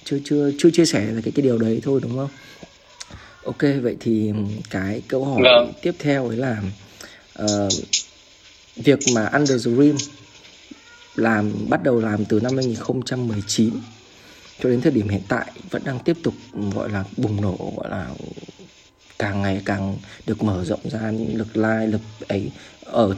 [0.04, 2.30] chưa chưa chưa chia sẻ về cái cái điều đấy thôi đúng không?
[3.44, 5.72] Ok vậy thì um, cái câu hỏi Vâng.
[5.82, 6.62] tiếp theo ấy là
[7.34, 7.68] ờ,
[8.76, 9.96] việc mà Under the Rim
[11.18, 13.70] làm bắt đầu làm từ năm 2019
[14.60, 16.34] cho đến thời điểm hiện tại vẫn đang tiếp tục
[16.74, 18.06] gọi là bùng nổ gọi là
[19.18, 22.50] càng ngày càng được mở rộng ra những lực like lực ấy.
[22.84, 23.14] Ở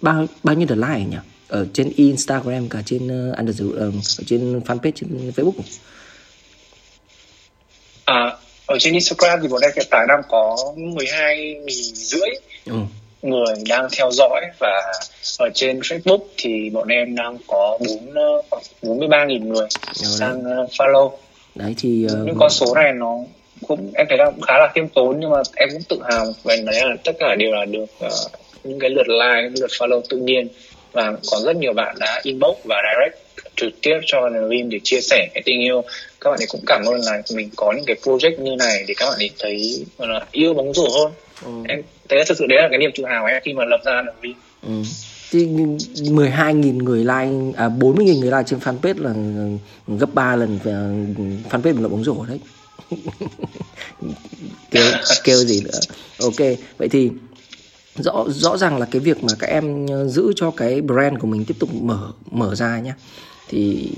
[0.00, 1.16] bao bao nhiêu lượt like nhỉ?
[1.48, 3.86] Ở trên Instagram cả trên uh, under the, ờ,
[4.18, 5.60] ở trên fanpage trên Facebook
[8.04, 8.36] À,
[8.66, 12.28] ở trên Instagram thì bọn em hiện tại đang có 12 nghìn rưỡi.
[12.64, 12.76] Ừ.
[13.30, 14.92] người đang theo dõi và
[15.38, 19.66] ở trên Facebook thì bọn em đang có 4 ờ, khoảng 43 nghìn người
[20.02, 20.16] đấy.
[20.20, 21.10] đang ờ, follow.
[21.54, 23.18] đấy thì ờ, Những con số này nó
[23.68, 26.26] cũng em thấy là cũng khá là khiêm tốn nhưng mà em cũng tự hào
[26.44, 28.10] về đấy là tất cả đều là được ờ,
[28.64, 30.48] những cái lượt like, những lượt follow tự nhiên
[30.92, 35.00] và có rất nhiều bạn đã inbox và direct trực tiếp cho Dream để chia
[35.00, 35.82] sẻ cái tình yêu
[36.20, 38.94] các bạn ấy cũng cảm ơn là mình có những cái project như này để
[38.96, 41.12] các bạn ấy thấy là yêu bóng rổ hơn
[41.44, 41.50] ừ.
[41.68, 43.80] em là thực sự đấy là cái niềm tự hào của em khi mà lập
[43.84, 44.82] ra Dream Ừ.
[45.30, 49.14] Thì 12.000 người like à 40.000 người like trên fanpage là
[49.98, 50.72] gấp 3 lần về
[51.50, 52.40] fanpage bình luận bóng rổ đấy.
[54.70, 54.92] kêu
[55.24, 55.80] kêu gì nữa.
[56.20, 57.10] Ok, vậy thì
[57.96, 61.44] rõ rõ ràng là cái việc mà các em giữ cho cái brand của mình
[61.44, 62.94] tiếp tục mở mở ra nhá.
[63.48, 63.92] Thì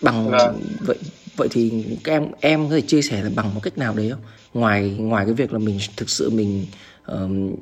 [0.00, 0.62] bằng Vâng.
[0.80, 0.96] vậy
[1.36, 4.10] vậy thì các em em có thể chia sẻ là bằng một cách nào đấy
[4.10, 4.20] không?
[4.54, 6.66] Ngoài ngoài cái việc là mình thực sự mình
[7.06, 7.54] um,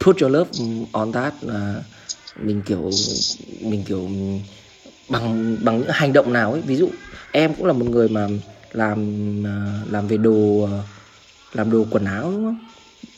[0.00, 0.50] put your love
[0.92, 1.82] on that là
[2.36, 2.90] mình kiểu
[3.60, 4.08] mình kiểu
[5.08, 6.88] bằng bằng những hành động nào ấy ví dụ
[7.32, 8.28] em cũng là một người mà
[8.72, 8.98] làm
[9.46, 10.82] à, làm về đồ à,
[11.52, 12.58] làm đồ quần áo đúng không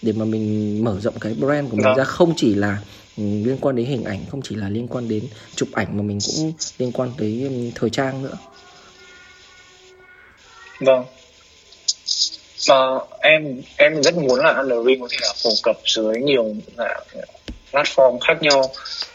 [0.02, 1.96] để mà mình mở rộng cái brand của mình Vâng.
[1.96, 2.82] ra không chỉ là
[3.16, 6.18] liên quan đến hình ảnh không chỉ là liên quan đến chụp ảnh mà mình
[6.26, 8.34] cũng liên quan tới thời trang nữa
[10.80, 11.04] Vâng.
[12.68, 12.74] Mà
[13.20, 17.00] em em rất muốn là Underring có thể là phổ cập dưới nhiều là
[17.72, 18.70] platform khác nhau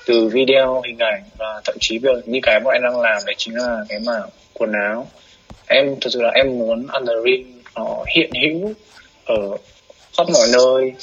[0.06, 3.22] từ video, hình ảnh và thậm chí bây giờ như cái bọn em đang làm
[3.26, 4.22] đấy chính là cái mà
[4.54, 5.08] quần áo.
[5.68, 8.74] Em thực sự là em muốn Underring nó hiện hữu
[9.26, 9.58] ở
[10.18, 10.94] khắp mọi nơi,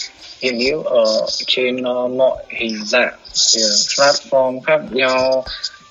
[0.41, 3.15] hiện hữu ở trên uh, mọi hình dạng,
[3.55, 3.61] thì
[3.97, 5.45] platform khác nhau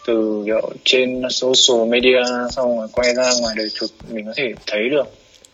[0.05, 4.53] từ kiểu trên social media xong rồi quay ra ngoài đời thực mình có thể
[4.67, 5.07] thấy được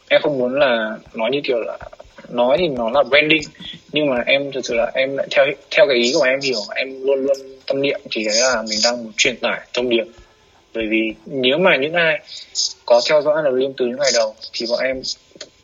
[0.09, 1.77] em không muốn là nói như kiểu là,
[2.29, 3.41] nói thì nó là branding,
[3.91, 6.59] nhưng mà em thực sự là em lại theo theo cái ý của em hiểu,
[6.75, 7.37] em luôn luôn
[7.67, 10.05] tâm niệm thì đấy là mình đang muốn truyền tải thông điệp.
[10.73, 12.19] Bởi vì nếu mà những ai
[12.85, 15.01] có theo dõi là liên từ những ngày đầu thì bọn em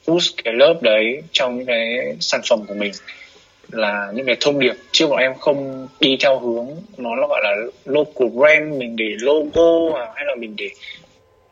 [0.08, 2.92] push cái lớp đấy trong những cái sản phẩm của mình
[3.72, 7.42] là những cái thông điệp, chứ bọn em không đi theo hướng nó là gọi
[7.44, 10.70] là local brand, mình để logo à, hay là mình để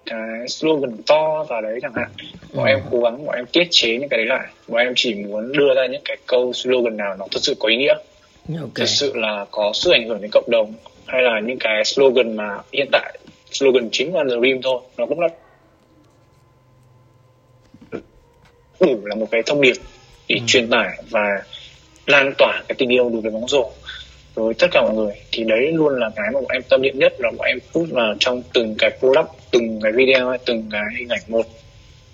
[0.10, 2.10] cái slogan to vào đấy chẳng hạn.
[2.54, 2.70] Bọn Ừ.
[2.70, 4.48] em cố gắng bọn em tiết chế những cái đấy lại.
[4.68, 7.70] Bọn em chỉ muốn đưa ra những cái câu slogan nào nó thực sự có
[7.70, 7.94] ý nghĩa.
[8.62, 8.72] Ok.
[8.76, 10.74] Thực sự là có sức ảnh hưởng đến cộng đồng
[11.06, 13.20] hay là những cái slogan mà hiện tại
[13.52, 15.28] slogan chính là The Dream thôi nó cũng là
[18.80, 19.74] đủ là một cái thông điệp
[20.28, 20.44] để Ừ.
[20.48, 21.42] truyền tải và
[22.06, 23.72] lan tỏa cái tình yêu đối với bóng rổ
[24.38, 27.00] với tất cả mọi người, thì đấy luôn là cái mà bọn em tâm niệm
[27.00, 30.70] nhất là bọn em put vào trong từng cái product, từng cái video hay từng
[30.72, 31.46] cái hình ảnh một.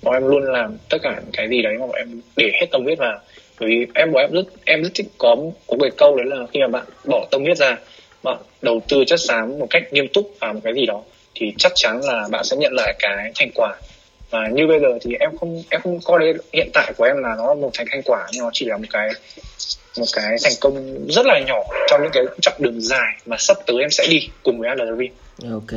[0.02, 2.68] Bọn em luôn làm tất cả những cái gì đấy mà bọn em để hết
[2.72, 3.20] tâm huyết vào.
[3.60, 5.36] Bởi vì em, bọn em rất em rất thích có
[5.68, 7.78] có cái câu đấy là khi mà bạn bỏ tâm huyết ra,
[8.24, 11.04] bạn đầu tư chất xám một cách nghiêm túc vào một cái gì đó,
[11.36, 13.76] thì chắc chắn là bạn sẽ nhận lại cái thành quả.
[14.30, 17.18] Và như bây giờ thì em không em không coi đấy, hiện tại của em
[17.18, 19.10] là nó là một thành thành quả, nhưng nó chỉ là một cái
[19.98, 21.56] một cái thành công rất là nhỏ
[21.90, 25.12] trong những cái chặng đường dài mà sắp tới em sẽ đi cùng với Alvin
[25.52, 25.72] Ok,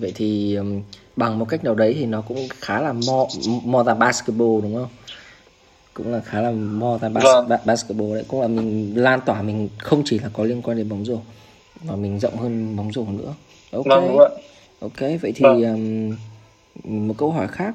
[0.00, 0.82] vậy thì um,
[1.16, 4.74] bằng một cách nào đấy thì nó cũng khá là more, more than basketball đúng
[4.74, 4.88] không?
[5.94, 7.48] Cũng là khá là more than bas- Vâng.
[7.48, 10.76] ba- basketball đấy, cũng là mình lan tỏa mình không chỉ là có liên quan
[10.76, 11.18] đến bóng rổ
[11.84, 13.34] và mình rộng hơn bóng rổ nữa
[13.72, 14.28] ok vâng đúng ạ
[14.80, 15.62] ok vậy thì Vâng.
[16.84, 17.74] um, một câu hỏi khác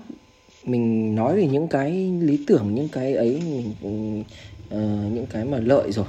[0.64, 3.42] mình nói về những cái lý tưởng những cái ấy
[3.82, 4.24] mình
[4.70, 4.80] ờ,
[5.12, 6.06] những cái mà lợi rồi.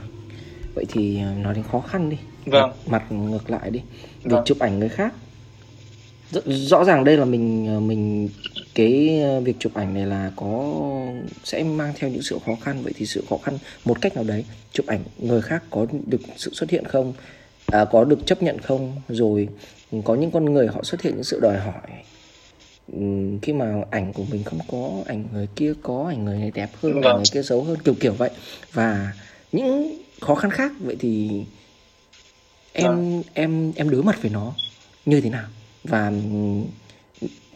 [0.75, 2.17] Vậy thì uh, nói đến khó khăn đi.
[2.47, 2.71] Vâng.
[2.87, 3.81] mặt, mặt ngược lại đi.
[4.23, 4.45] Việc Vâng.
[4.45, 5.15] chụp ảnh người khác.
[6.31, 8.29] Rõ, rõ ràng đây là mình ờ, mình
[8.75, 10.75] cái ờ, việc chụp ảnh này là có
[11.45, 12.83] sẽ mang theo những sự khó khăn.
[12.83, 16.21] Vậy thì sự khó khăn một cách nào đấy chụp ảnh người khác có được
[16.37, 17.13] sự xuất hiện không?
[17.67, 18.93] À, có được chấp nhận không?
[19.09, 19.49] Rồi
[20.05, 21.89] có những con người họ xuất hiện những sự đòi hỏi
[23.43, 26.71] khi mà ảnh của mình không có ảnh người kia có ảnh người này đẹp
[26.83, 27.17] hơn ảnh Vâng.
[27.17, 28.31] người kia xấu hơn kiểu kiểu vậy
[28.73, 29.13] và
[29.53, 31.31] những khó khăn khác vậy thì
[32.73, 33.23] em Vâng.
[33.35, 34.53] em em đối mặt với nó
[35.07, 35.49] như thế nào
[35.85, 36.13] và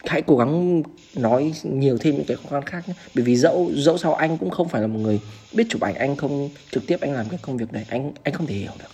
[0.05, 0.83] hãy cố gắng
[1.15, 4.37] nói nhiều thêm những cái khó khăn khác nhé bởi vì dẫu dẫu sao anh
[4.37, 5.19] cũng không phải là một người
[5.53, 8.33] biết chụp ảnh anh không trực tiếp anh làm cái công việc này anh anh
[8.33, 8.85] không thể hiểu được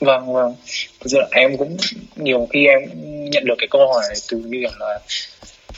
[0.00, 0.54] vâng vâng.
[1.00, 1.76] Thực sự là em cũng
[2.16, 2.80] nhiều khi em
[3.30, 4.98] nhận được cái câu hỏi từ như kiểu là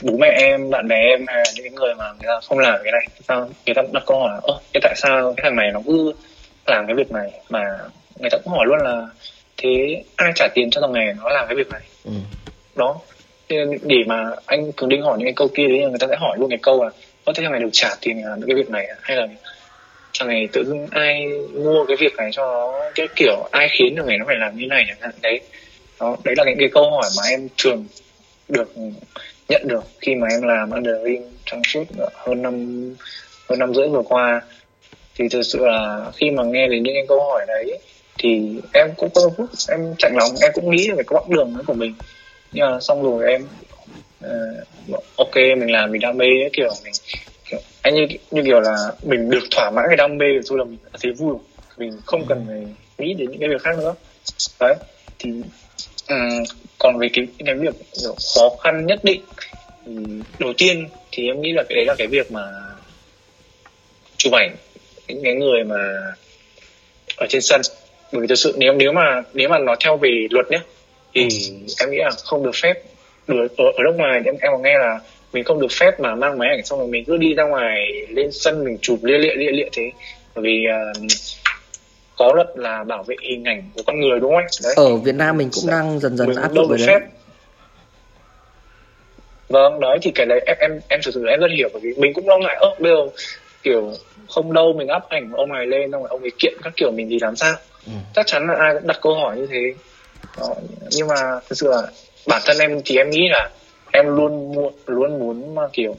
[0.01, 2.59] bố mẹ em bạn bè em hay là những cái người mà người ta không
[2.59, 3.07] làm cái này.
[3.27, 3.49] Sao?
[3.65, 6.13] Người ta đặt câu hỏi là ơ tại sao cái thằng này nó cứ
[6.67, 7.31] làm cái việc này?
[7.49, 7.63] Mà
[8.19, 9.07] người ta cũng hỏi luôn là
[9.57, 11.81] thế ai trả tiền cho thằng này nó làm cái việc này?
[12.05, 12.11] Ừ.
[12.75, 12.99] đó.
[13.49, 16.15] Nên để mà anh cường đinh hỏi những cái câu kia đấy người ta sẽ
[16.19, 16.89] hỏi luôn cái câu là
[17.25, 18.95] có thế thằng này được trả tiền làm cái việc này à?
[19.01, 19.27] hay là
[20.19, 23.95] thằng này tự dưng ai mua cái việc này cho nó cái kiểu ai khiến
[23.95, 25.11] được người nó phải làm như này chẳng hạn.
[25.21, 25.39] Đấy.
[25.99, 27.85] Đó đấy là những cái câu hỏi mà em thường
[28.47, 28.73] được
[29.49, 32.55] nhận được khi mà em làm underring trong suốt hơn năm
[33.49, 34.41] hơn năm rưỡi vừa qua.
[35.15, 37.79] Thì thực sự là khi mà nghe đến những cái câu hỏi đấy
[38.17, 41.53] thì em cũng có phút em chạnh lòng em cũng nghĩ về cái quãng đường
[41.67, 41.93] của mình.
[42.51, 43.47] Nhưng mà xong rồi em
[44.25, 46.93] uh, ok mình làm vì đam mê ấy, kiểu mình
[47.81, 50.77] anh như như kiểu là mình được thỏa mãn cái đam mê thôi là mình
[50.83, 51.29] đã thấy vui.
[51.29, 51.39] Rồi.
[51.77, 53.93] mình không cần phải nghĩ đến những cái việc khác nữa.
[54.59, 54.75] Đấy
[55.19, 55.29] thì
[56.07, 56.43] ừm,
[56.79, 59.21] còn về cái cái việc kiểu khó khăn nhất định
[59.85, 59.91] thì
[60.39, 62.41] đầu tiên thì em nghĩ là cái đấy là cái việc mà
[64.17, 64.55] chụp ảnh
[65.07, 65.75] những cái người mà
[67.17, 67.61] ở trên sân.
[68.11, 70.59] Bởi vì thực sự nếu nếu mà nếu mà nó theo về luật nhé
[71.13, 71.27] thì
[71.79, 72.73] em nghĩ là không được phép.
[73.27, 74.99] Được ở, ở nước ngoài em em có nghe là
[75.33, 77.87] mình không được phép mà mang máy ảnh xong rồi mình cứ đi ra ngoài
[78.09, 79.91] lên sân mình chụp lia lịa lia lịa thế.
[80.35, 80.65] Bởi vì
[81.03, 81.11] uh,
[82.17, 84.47] có luật là bảo vệ hình ảnh của con người đúng không anh?
[84.63, 84.73] Đấy.
[84.77, 86.99] Ở Việt Nam mình cũng đang dần dần mình áp dụng rồi phép.
[86.99, 87.09] Đấy
[89.49, 91.89] vâng đấy thì cái đấy em em em thực sự em rất hiểu bởi vì
[91.97, 93.21] mình cũng lo ngại ơ bây giờ
[93.63, 93.93] kiểu
[94.29, 96.91] không đâu mình up ảnh ông này lên xong rồi ông ấy kiện các kiểu
[96.91, 97.55] mình thì làm sao?
[97.85, 97.91] Ừ.
[98.15, 99.73] chắc chắn là ai cũng đặt câu hỏi như thế.
[100.37, 100.55] Đó.
[100.91, 101.15] nhưng mà
[101.49, 101.81] thực sự là
[102.27, 103.49] bản thân em thì em nghĩ là
[103.91, 105.95] em luôn muốn luôn muốn mà kiểu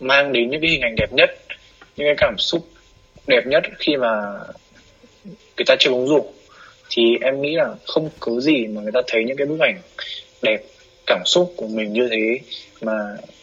[0.00, 1.30] mang đến những cái hình ảnh đẹp nhất
[1.96, 2.68] những cái cảm xúc
[3.26, 4.08] đẹp nhất khi mà
[5.24, 6.24] người ta chơi bóng rổ
[6.90, 9.80] thì em nghĩ là không cứ gì mà người ta thấy những cái bức ảnh
[10.42, 10.62] đẹp
[11.06, 12.40] cảm xúc của mình như thế
[12.80, 12.92] mà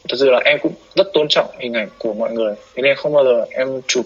[0.10, 2.56] thật sự là em cũng rất tôn trọng hình ảnh của mọi người.
[2.76, 4.06] Thế nên không bao giờ em chụp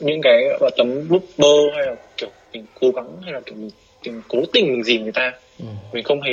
[0.00, 3.54] những cái gọi tấm búp bơ hay là kiểu mình cố gắng hay là kiểu
[3.54, 3.70] mình,
[4.06, 5.32] mình cố tình mình dìm người ta.
[5.58, 5.66] Ừ.
[5.92, 6.32] mình không hề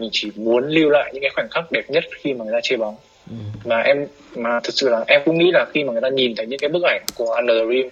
[0.00, 2.60] mình chỉ muốn lưu lại những cái khoảnh khắc đẹp nhất khi mà người ta
[2.62, 2.96] chơi bóng
[3.30, 3.36] Ừ.
[3.64, 6.34] mà em mà thực sự là em cũng nghĩ là khi mà người ta nhìn
[6.36, 7.88] thấy những cái bức ảnh của Under the Rim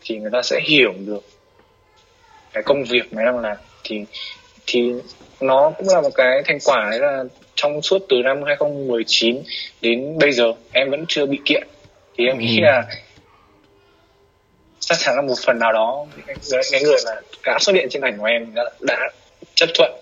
[0.00, 1.24] thì người ta sẽ hiểu được
[2.52, 4.04] cái công việc mà đang làm thì
[4.66, 4.92] thì
[5.40, 7.24] nó cũng là một cái thành quả đấy là
[7.54, 9.42] trong suốt từ năm 2019
[9.80, 11.68] đến bây giờ em vẫn chưa bị kiện
[12.18, 12.62] thì em nghĩ Ừ.
[12.64, 12.84] là
[14.80, 16.36] chắc chắn là một phần nào đó cái,
[16.72, 17.12] cái người mà
[17.46, 19.10] đã xuất hiện trên ảnh của em đã, đã
[19.54, 19.92] chấp thuận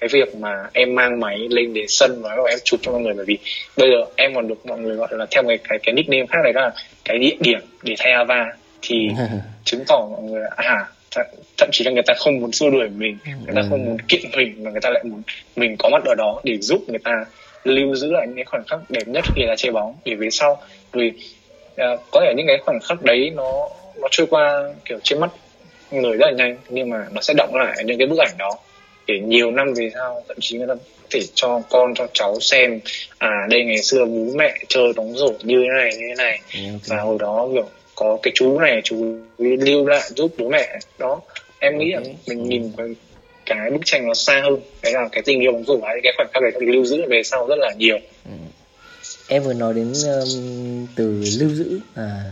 [0.00, 3.14] cái việc mà em mang máy lên đến sân và em chụp cho mọi người
[3.14, 3.38] bởi vì
[3.76, 6.38] bây giờ em còn được mọi người gọi là theo cái cái, cái nickname khác
[6.44, 6.70] đấy là
[7.04, 8.46] cái địa điểm để thay avatar
[8.82, 9.08] thì
[9.64, 11.24] chứng tỏ mọi người à th-
[11.56, 14.20] thậm chí là người ta không muốn xua đuổi mình người ta không muốn kiện
[14.36, 15.22] mình mà người ta lại muốn
[15.56, 17.12] mình có mặt ở đó để giúp người ta
[17.64, 19.94] lưu giữ lại những cái khoảnh khắc đẹp nhất khi là chơi bóng.
[20.04, 21.12] Để về sau vì
[21.76, 23.68] à, có thể những cái khoảnh khắc đấy nó
[24.00, 25.30] nó trôi qua kiểu trên mắt
[25.90, 28.50] người rất là nhanh nhưng mà nó sẽ động lại những cái bức ảnh đó
[29.06, 32.40] để nhiều năm về sau thậm chí người ta có thể cho con cho cháu
[32.40, 32.80] xem
[33.18, 36.40] à đây ngày xưa bố mẹ chơi bóng rổ như thế này như thế này.
[36.86, 40.78] Và hồi đó kiểu có cái chú này chú lưu lại giúp bố mẹ.
[40.98, 41.20] Đó
[41.58, 42.86] em nghĩ là mình nhìn cái,
[43.46, 44.60] cái bức tranh nó xa hơn.
[44.82, 47.02] Đấy là cái tình yêu bóng rổ ấy cái khoảnh khắc đấy nó lưu giữ
[47.08, 47.98] về sau rất là nhiều.
[49.28, 52.22] Em vừa nói đến um, từ lưu giữ à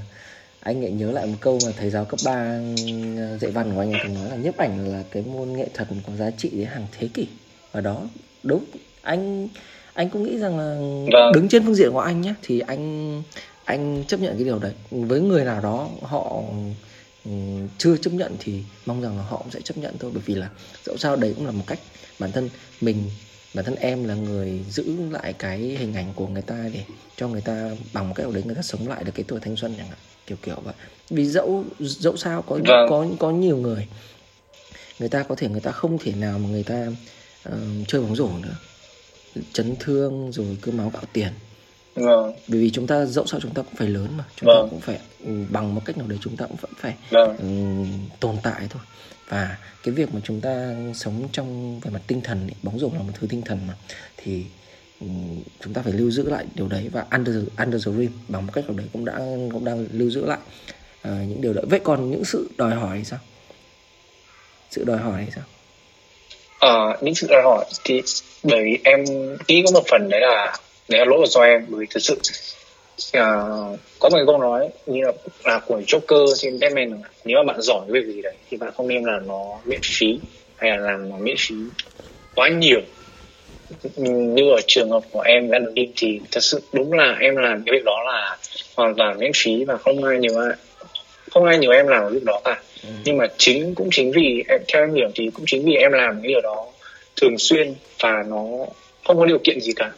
[0.65, 2.61] anh lại nhớ lại một câu mà thầy giáo cấp 3
[3.41, 5.89] dạy văn của anh ấy từng nói là nhiếp ảnh là cái môn nghệ thuật
[6.07, 7.27] có giá trị đến hàng thế kỷ.
[7.73, 8.03] Và đó
[8.43, 8.65] đúng
[9.03, 9.49] anh
[9.95, 10.77] anh cũng nghĩ rằng là
[11.13, 11.33] Vâng.
[11.35, 13.23] đứng trên phương diện của anh nhé thì anh
[13.65, 14.73] anh chấp nhận cái điều đấy.
[14.91, 16.43] Với người nào đó họ
[17.79, 20.11] chưa chấp nhận thì mong rằng là họ cũng sẽ chấp nhận thôi.
[20.15, 20.49] Bởi vì là
[20.85, 21.79] dẫu sao đấy cũng là một cách
[22.19, 22.51] bản thân
[22.81, 23.11] mình
[23.55, 26.85] bản thân em là người giữ lại cái hình ảnh của người ta để
[27.17, 29.41] cho người ta bằng một cách nào đấy người ta sống lại được cái tuổi
[29.41, 30.75] thanh xuân chẳng hạn kiểu kiểu vậy
[31.11, 32.87] vì dẫu dẫu sao có vâng.
[32.91, 33.89] có có nhiều người
[34.99, 36.87] người ta có thể người ta không thể nào mà người ta
[37.49, 37.55] uh,
[37.89, 38.57] chơi bóng rổ nữa
[39.53, 41.33] chấn thương rồi cứ máu gạo tiền
[41.95, 42.33] vâng.
[42.49, 44.67] bởi vì chúng ta dẫu sao chúng ta cũng phải lớn mà chúng vâng.
[44.67, 47.37] ta cũng phải ừ, bằng một cách nào đấy chúng ta cũng vẫn phải vâng.
[47.37, 47.87] um,
[48.21, 48.83] tồn tại thôi
[49.29, 52.91] và cái việc mà chúng ta sống trong về mặt tinh thần ấy, bóng rổ
[52.95, 53.75] là một thứ tinh thần mà.
[54.17, 54.45] Thì
[55.01, 55.07] ừ,
[55.65, 58.53] chúng ta phải lưu giữ lại điều đấy và under under the rim bằng một
[58.55, 59.19] cách nào đấy cũng đã
[59.53, 60.39] cũng đang lưu giữ lại
[61.09, 61.65] uh, những điều đấy.
[61.71, 63.19] Vậy còn những sự đòi hỏi thì sao?
[64.71, 65.45] Sự đòi hỏi thì sao?
[66.59, 68.03] Ờ, những sự đòi hỏi thì
[68.43, 69.05] bởi em
[69.49, 70.57] nghĩ có một phần đấy là
[70.89, 72.21] đấy là lỗi của do em bởi vì thực sự
[72.97, 75.13] uh, có một cái câu nói như là,
[75.45, 78.73] là của Joker trên Batman là nếu mà bạn giỏi về gì đấy thì bạn
[78.77, 80.19] không nên làm nó miễn phí
[80.57, 81.55] hay là làm nó miễn phí
[82.35, 82.81] quá nhiều.
[83.97, 87.37] Như ở trường hợp của em đã được đi thì thật sự đúng là em
[87.37, 88.37] làm cái việc đó là
[88.77, 90.57] hoàn toàn miễn phí và không ai nhiều ai
[91.31, 92.63] không ai nhiều em làm việc đó cả.
[92.83, 92.89] Ừ.
[93.05, 95.93] nhưng mà chính cũng chính vì em theo em hiểu thì cũng chính vì em
[95.93, 96.67] làm cái điều đó
[97.17, 98.45] thường xuyên và nó
[99.05, 99.93] không có điều kiện gì cả.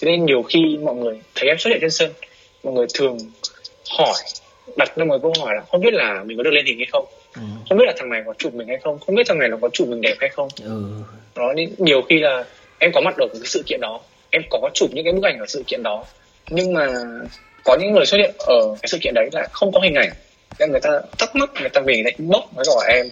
[0.00, 2.12] Thế nên nhiều khi mọi người thấy em xuất hiện trên sân
[2.64, 3.18] mọi người thường
[3.98, 4.14] hỏi
[4.76, 6.86] đặt ra một câu hỏi là không biết là mình có được lên hình hay
[6.92, 7.04] không?
[7.34, 7.42] Ừ.
[7.68, 8.98] không biết là thằng này có chụp mình hay không?
[9.06, 10.48] Không biết thằng này nó có chụp mình đẹp hay không?
[10.62, 11.02] Ừ.
[11.36, 12.44] đó nên nhiều khi là
[12.78, 14.00] em có mặt ở cái sự kiện đó
[14.30, 16.04] em có chụp những cái bức ảnh ở sự kiện đó
[16.50, 16.86] nhưng mà
[17.64, 20.10] có những người xuất hiện ở cái sự kiện đấy là không có hình ảnh.
[20.58, 23.06] Nên người ta thắc mắc người ta về lại inbox với gọi em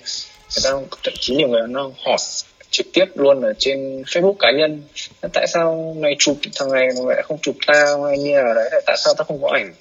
[0.54, 0.70] người ta
[1.04, 2.16] thậm chí nhiều người nó hỏi
[2.70, 4.82] trực tiếp luôn ở trên Facebook cá nhân.
[5.32, 8.04] Tại sao mày chụp thằng này mà lại không chụp tao?
[8.04, 9.72] Hay như là đấy tại sao tao không có ảnh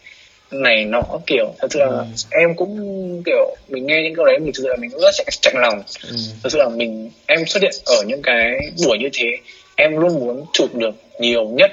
[0.51, 1.53] này nọ kiểu?
[1.59, 2.05] Thật sự là ừ.
[2.31, 2.77] em cũng
[3.25, 5.83] kiểu mình nghe những câu đấy mình thực sự là mình rất chạy, chạy lòng.
[6.03, 6.15] Ừ.
[6.43, 8.51] thật sự là mình em xuất hiện ở những cái
[8.85, 9.27] buổi như thế
[9.75, 11.71] em luôn muốn chụp được nhiều nhất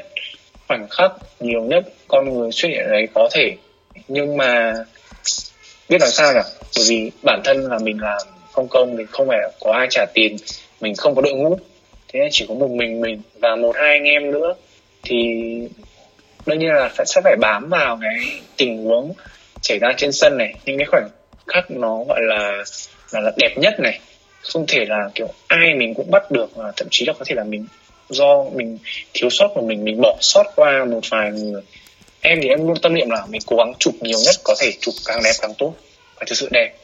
[0.68, 3.56] khoảnh khắc nhiều nhất con người xuất hiện đấy có thể.
[4.08, 4.74] Nhưng mà
[5.88, 6.40] biết làm sao nhỉ?
[6.76, 8.18] Bởi vì bản thân là mình làm
[8.52, 10.36] không công thì không phải có ai trả tiền
[10.82, 11.58] mình không có đội ngũ.
[12.12, 14.54] Thế chỉ có một mình mình và một hai anh em nữa.
[15.04, 15.16] Thì
[16.46, 18.16] đương nhiên là sẽ phải bám vào cái
[18.56, 19.12] tình huống
[19.62, 20.54] xảy ra trên sân này.
[20.64, 21.08] Những cái khoảnh
[21.46, 22.64] khắc nó gọi là
[23.12, 24.00] là, là đẹp nhất này.
[24.40, 27.34] Không thể là kiểu ai mình cũng bắt được và thậm chí là có thể
[27.34, 27.66] là mình
[28.08, 28.78] do mình
[29.14, 31.62] thiếu sót của mình mình bỏ sót qua một vài người.
[32.20, 34.72] Em thì em luôn tâm niệm là mình cố gắng chụp nhiều nhất có thể
[34.80, 35.74] chụp càng đẹp càng tốt
[36.16, 36.74] phải thực sự đẹp.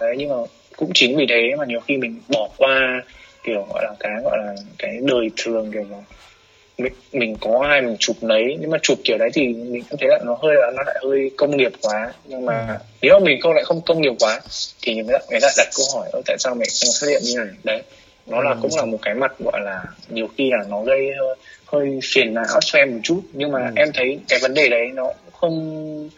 [0.00, 0.36] Đấy nhưng mà
[0.76, 3.02] cũng chính vì thế mà nhiều khi mình bỏ qua
[3.48, 5.84] kiểu gọi là cái gọi là cái đời thường kiểu
[6.78, 9.98] mình, mình có ai mình chụp lấy nhưng mà chụp kiểu đấy thì mình cũng
[10.00, 12.12] thấy là nó hơi nó lại hơi công nghiệp quá.
[12.24, 12.74] Nhưng mà ừ.
[13.02, 14.40] nếu mà mình không lại không công nghiệp quá
[14.82, 17.34] thì người ta, người ta đặt câu hỏi tại sao mày không xuất hiện như
[17.36, 17.54] này?
[17.64, 17.82] Đấy
[18.28, 21.36] nó là cũng là một cái mặt gọi là nhiều khi là nó gây hơi,
[21.66, 23.72] hơi phiền não cho em một chút nhưng mà ừ.
[23.76, 26.10] em thấy cái vấn đề đấy nó không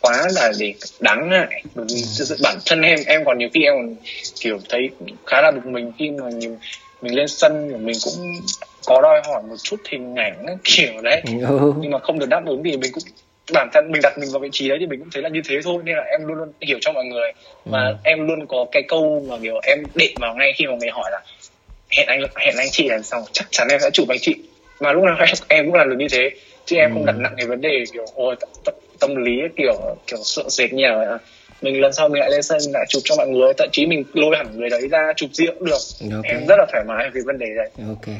[0.00, 2.36] quá là để đáng ngại bởi vì ừ.
[2.42, 3.96] bản thân em em còn nhiều khi em còn
[4.40, 4.90] kiểu thấy
[5.26, 6.56] khá là bực mình khi mà nhiều,
[7.02, 8.14] mình lên sân mình cũng
[8.86, 11.72] có đòi hỏi một chút hình ảnh kiểu đấy ừ.
[11.80, 13.04] nhưng mà không được đáp ứng thì mình cũng
[13.52, 15.40] bản thân mình đặt mình vào vị trí đấy thì mình cũng thấy là như
[15.44, 17.32] thế thôi nên là em luôn luôn hiểu cho mọi người
[17.64, 17.96] và ừ.
[18.04, 21.10] em luôn có cái câu mà kiểu em định vào ngay khi mà người hỏi
[21.12, 21.20] là
[21.90, 24.34] hẹn anh hẹn anh chị lần sau chắc chắn em sẽ chụp anh chị
[24.80, 26.30] mà lúc nào em, em cũng làm được như thế
[26.64, 26.94] chứ em ừ.
[26.94, 28.36] không đặt nặng cái vấn đề kiểu ôi
[29.00, 30.94] tâm lý kiểu kiểu sợ sệt nhiều
[31.62, 34.04] mình lần sau mình lại lên sân lại chụp cho mọi người thậm chí mình
[34.12, 35.78] lôi hẳn người đấy ra chụp riêng cũng được
[36.16, 36.32] okay.
[36.32, 38.16] em rất là thoải mái về vấn đề đấy ok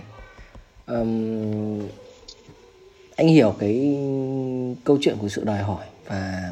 [0.87, 1.89] um,
[3.17, 3.99] anh hiểu cái
[4.85, 6.51] câu chuyện của sự đòi hỏi và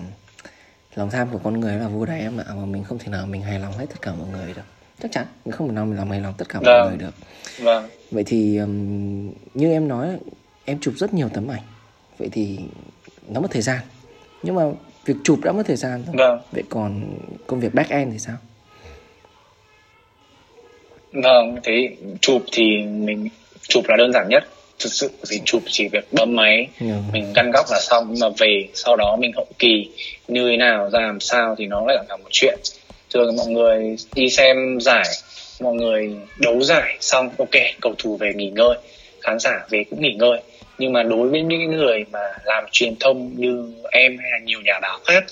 [0.94, 3.26] lòng tham của con người là vô đáy em ạ mà mình không thể nào
[3.26, 4.62] mình hài lòng hết tất cả mọi người được.
[5.02, 6.88] Chắc chắn mình không thể nào mình làm hài lòng tất cả mọi vâng.
[6.88, 7.14] người được.
[7.58, 7.88] Vâng.
[8.10, 10.18] vậy thì um, như em nói
[10.64, 11.62] em chụp rất nhiều tấm ảnh.
[12.18, 12.58] Vậy thì
[13.28, 13.78] nó mất thời gian.
[14.42, 14.62] Nhưng mà
[15.04, 16.14] việc chụp đã mất thời gian thôi.
[16.18, 16.40] Vâng.
[16.52, 18.36] vậy còn công việc back end thì sao?
[21.12, 23.28] Vâng thế chụp thì mình
[23.62, 24.44] chụp là đơn giản nhất
[24.80, 26.86] thực sự thì chụp chỉ việc bấm máy ừ.
[27.12, 29.88] mình căn góc là xong nhưng mà về sau đó mình hậu kỳ
[30.28, 32.58] như thế nào ra làm sao thì nó lại là một chuyện
[33.14, 35.06] thường mọi người đi xem giải
[35.60, 38.74] mọi người đấu giải xong ok cầu thủ về nghỉ ngơi
[39.20, 40.40] khán giả về cũng nghỉ ngơi
[40.78, 44.60] nhưng mà đối với những người mà làm truyền thông như em hay là nhiều
[44.64, 45.24] nhà báo khác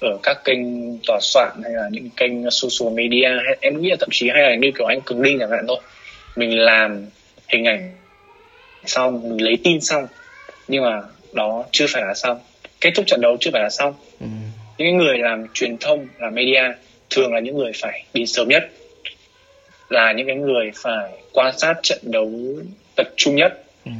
[0.00, 0.58] ở các kênh
[1.06, 4.42] tòa soạn hay là những kênh social media hay, em nghĩ là thậm chí hay
[4.42, 5.78] là như kiểu anh cường linh chẳng hạn thôi
[6.36, 7.06] mình làm
[7.48, 7.90] hình ảnh
[8.86, 10.06] xong mình lấy tin xong.
[10.68, 12.40] Nhưng mà đó chưa phải là xong.
[12.80, 13.94] Kết thúc trận đấu chưa phải là xong.
[14.20, 14.26] Ừ.
[14.78, 16.62] những người làm truyền thông làm media
[17.10, 18.62] thường là những người phải đi sớm nhất.
[19.88, 22.30] Là những cái người phải quan sát trận đấu
[22.96, 23.64] tập trung nhất.
[23.84, 23.90] Ừ.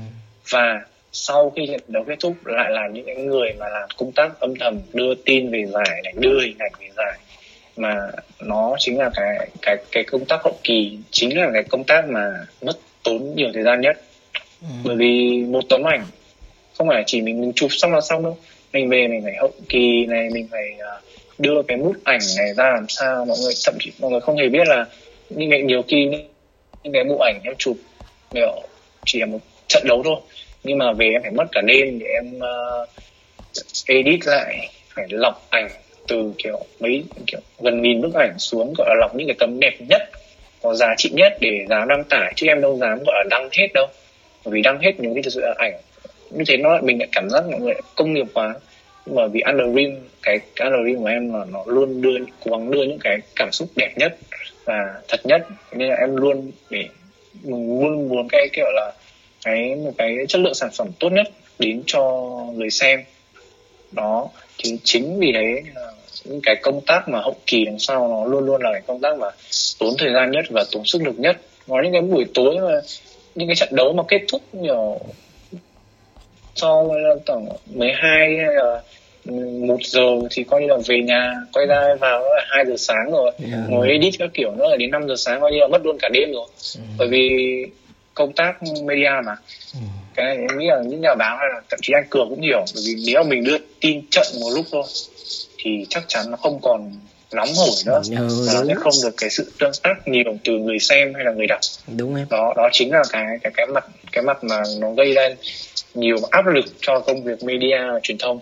[0.51, 0.81] và
[1.13, 4.41] sau khi trận đấu kết thúc lại là những cái người mà làm công tác
[4.41, 7.19] âm thầm đưa tin về giải này đưa hình ảnh về giải.
[7.77, 7.97] Mà
[8.41, 12.09] nó chính là cái cái cái công tác hậu kỳ chính là cái công tác
[12.09, 12.31] mà
[12.63, 13.97] mất tốn nhiều thời gian nhất
[14.69, 14.75] ừ.
[14.85, 16.07] bởi vì một tấm ảnh
[16.79, 18.37] không phải chỉ mình mình chụp xong là xong đâu.
[18.73, 21.05] Mình về mình phải hậu kỳ này mình phải uh,
[21.39, 23.25] đưa cái bút ảnh này ra làm sao.
[23.25, 24.87] Mọi người thậm chí mọi người không hề biết là
[25.31, 26.09] những cái nhiều khi
[26.83, 27.77] những cái bộ ảnh em chụp
[28.33, 28.63] kiểu
[29.05, 29.39] chỉ là một
[29.69, 30.17] trận đấu thôi.
[30.65, 32.89] Nhưng mà về em phải mất cả đêm để em uh,
[33.87, 35.69] edit lại phải lọc ảnh
[36.09, 39.61] từ kiểu mấy kiểu gần nghìn bức ảnh xuống gọi là lọc những cái tấm
[39.61, 40.03] đẹp nhất
[40.63, 42.33] có giá trị nhất để dám đăng tải.
[42.37, 43.87] Chứ em đâu dám gọi là đăng hết đâu
[44.45, 45.75] bởi vì đăng hết những cái thực sự là ảnh.
[46.31, 48.55] Như thế nó mình lại cảm giác mọi người công nghiệp quá.
[49.07, 52.71] Nhưng mà vì Underrim cái, cái Underrim của em là nó luôn đưa cố gắng
[52.71, 54.17] đưa những cái cảm xúc đẹp nhất
[54.65, 54.75] và
[55.09, 55.47] thật nhất.
[55.73, 56.85] Nên là em luôn để
[57.43, 58.93] mình luôn muốn cái kiểu là
[59.45, 61.27] cái một cái chất lượng sản phẩm tốt nhất
[61.59, 63.05] đến cho người xem.
[63.93, 64.29] Đó
[64.59, 65.63] thì chính vì thế
[66.25, 69.01] những cái công tác mà hậu kỳ đằng sau nó luôn luôn là cái công
[69.01, 69.29] tác mà
[69.79, 71.37] tốn thời gian nhất và tốn sức lực nhất.
[71.69, 72.81] Có những cái buổi tối mà
[73.35, 75.01] những cái trận đấu mà kết thúc nhiều
[76.55, 76.95] sau
[77.27, 78.83] tầm 12 hay là
[79.67, 83.11] một giờ thì coi như là về nhà quay ra vào là hai giờ sáng
[83.13, 83.61] rồi yeah.
[83.69, 85.97] ngồi edit các kiểu nữa là đến 5 giờ sáng coi như là mất luôn
[86.01, 86.81] cả đêm rồi ừ.
[86.99, 87.29] bởi vì
[88.15, 89.37] công tác media mà
[89.75, 89.81] ừ.
[90.15, 92.41] cái này em nghĩ là những nhà báo hay là thậm chí anh cường cũng
[92.41, 94.83] hiểu bởi vì nếu mình đưa tin trận một lúc thôi
[95.59, 96.93] thì chắc chắn nó không còn
[97.35, 98.01] nóng hổi nữa.
[98.17, 101.25] Ừ, và nó sẽ không được cái sự tương tác nhiều từ người xem hay
[101.25, 101.61] là người đọc.
[101.97, 102.27] Đúng em.
[102.31, 105.29] Đó đó chính là cái cái cái mặt cái mặt mà nó gây ra
[105.95, 108.41] nhiều áp lực cho công việc media truyền thông.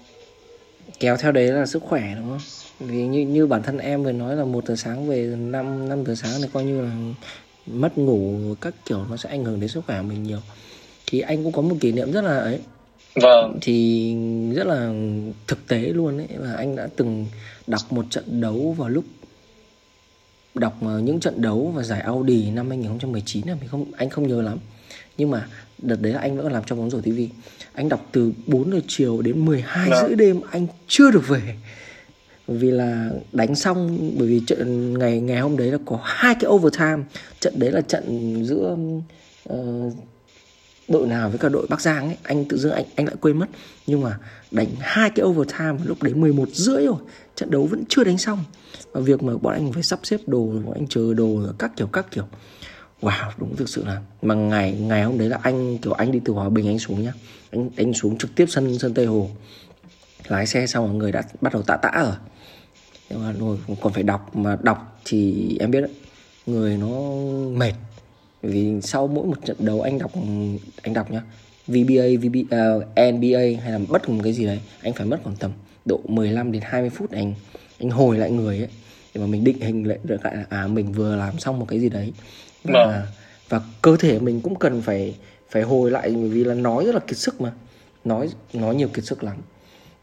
[1.01, 2.41] Kéo theo đấy là sức khỏe đúng không?
[2.89, 6.05] Vì như như bản thân em vừa nói là một giờ sáng về năm năm
[6.07, 6.91] giờ sáng thì coi như là
[7.67, 10.41] mất ngủ các kiểu nó sẽ ảnh hưởng đến sức khỏe mình nhiều.
[11.07, 12.59] Thì anh cũng có một kỷ niệm rất là ấy
[13.15, 14.15] vâng thì
[14.55, 14.93] rất là
[15.47, 17.27] thực tế luôn ấy là anh đã từng
[17.67, 19.05] đọc một trận đấu vào lúc
[20.55, 24.29] đọc ờ, những trận đấu và giải Audi năm 2019 là mình không anh không
[24.29, 24.59] nhớ lắm
[25.19, 25.47] nhưng mà
[25.79, 27.21] đợt đấy là anh vẫn làm cho bóng rổ TV
[27.73, 29.97] anh đọc từ 4 giờ chiều đến 12 Đó.
[29.97, 30.09] Vâng.
[30.09, 31.57] rưỡi đêm anh chưa được về
[32.49, 36.51] vì là đánh xong bởi vì trận ngày ngày hôm đấy là có hai cái
[36.51, 37.03] overtime
[37.41, 38.77] trận đấy là trận giữa
[39.53, 39.93] uh,
[40.89, 43.39] đội nào với cả đội Bắc Giang ấy, anh tự dưng anh anh lại quên
[43.39, 43.47] mất.
[43.87, 44.19] Nhưng mà
[44.51, 46.97] đánh hai cái overtime lúc đấy 11 rưỡi rồi,
[47.37, 48.45] trận đấu vẫn chưa đánh xong.
[48.93, 51.87] Và việc mà bọn anh phải sắp xếp đồ, bọn anh chờ đồ, các kiểu
[51.87, 52.25] các kiểu.
[53.01, 56.21] Wow, đúng thực sự là, mà ngày ngày hôm đấy là anh, kiểu anh đi
[56.25, 57.13] từ hòa bình anh xuống nhá.
[57.51, 59.31] Anh anh xuống trực tiếp sân sân tây hồ.
[60.29, 62.15] Lái xe xong rồi người đã bắt đầu tạ tã rồi.
[63.11, 65.91] Nhưng mà rồi còn phải đọc, mà đọc thì em biết đấy.
[66.47, 66.89] Người nó
[67.57, 67.73] mệt
[68.43, 70.13] vì sau mỗi một trận đấu anh đọc
[70.83, 71.23] anh đọc nhá.
[71.67, 75.07] VBA, VB, uh, ờ, NBA hay là bất kỳ một cái gì đấy anh phải
[75.07, 75.51] mất khoảng tầm
[75.85, 77.35] độ 15 đến 20 phút anh
[77.79, 78.69] anh hồi lại người ấy
[79.15, 81.67] để mà mình định hình lại được lại là à mình vừa làm xong một
[81.69, 82.13] cái gì đấy.
[82.65, 83.03] Và vâng.
[83.49, 85.15] và cơ thể mình cũng cần phải
[85.51, 87.53] phải hồi lại bởi vì là nói rất là kiệt sức mà.
[88.05, 89.37] Nói nói nhiều kiệt sức lắm.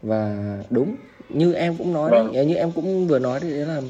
[0.02, 0.96] Và đúng
[1.28, 2.32] như em cũng nói vâng.
[2.32, 3.82] đấy, như em cũng vừa nói đấy là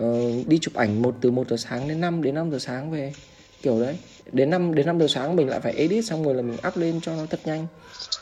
[0.00, 2.90] uh, đi chụp ảnh một từ một giờ sáng đến 5 đến 5 giờ sáng
[2.90, 3.12] về
[3.64, 3.96] kiểu đấy.
[4.32, 6.76] Đến 5 đến 5 giờ sáng mình lại phải edit xong rồi là mình up
[6.76, 7.66] lên cho nó thật nhanh.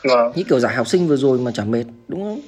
[0.03, 0.31] Vâng.
[0.35, 2.41] như kiểu giải học sinh vừa rồi mà chả mệt đúng không?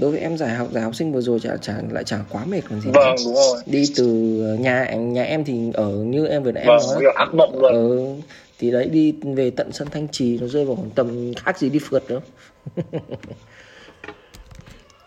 [0.00, 2.44] Đối với em giải học giải học sinh vừa rồi chả chả lại chả quá
[2.44, 3.62] mệt còn gì vâng đúng rồi.
[3.66, 4.06] Đi từ
[4.60, 7.72] nhà nhà em thì ở như em vừa nãy vâng, em nói ác mộng luôn.
[7.72, 8.06] Ừ,
[8.58, 11.68] thì đấy đi về tận sân thanh trì nó rơi vào khoảng tầm khác gì
[11.68, 12.20] đi phượt đâu.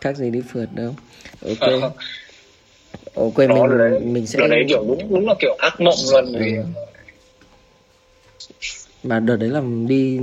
[0.01, 0.95] Khác gì đi phượt đâu.
[1.41, 1.91] Ok
[3.15, 6.39] ok mình đấy, mình sẽ đấy kiểu đúng đúng là kiểu ác mộng luôn ừ.
[6.39, 6.53] vì
[9.03, 10.19] mà đợt đấy là đi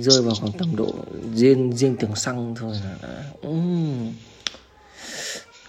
[0.00, 0.94] rơi vào khoảng tầm độ
[1.34, 4.12] riêng riêng tiền xăng thôi là um,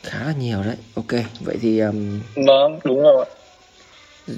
[0.03, 0.75] khá là nhiều đấy.
[0.95, 3.25] Ok vậy thì um, vâng đúng rồi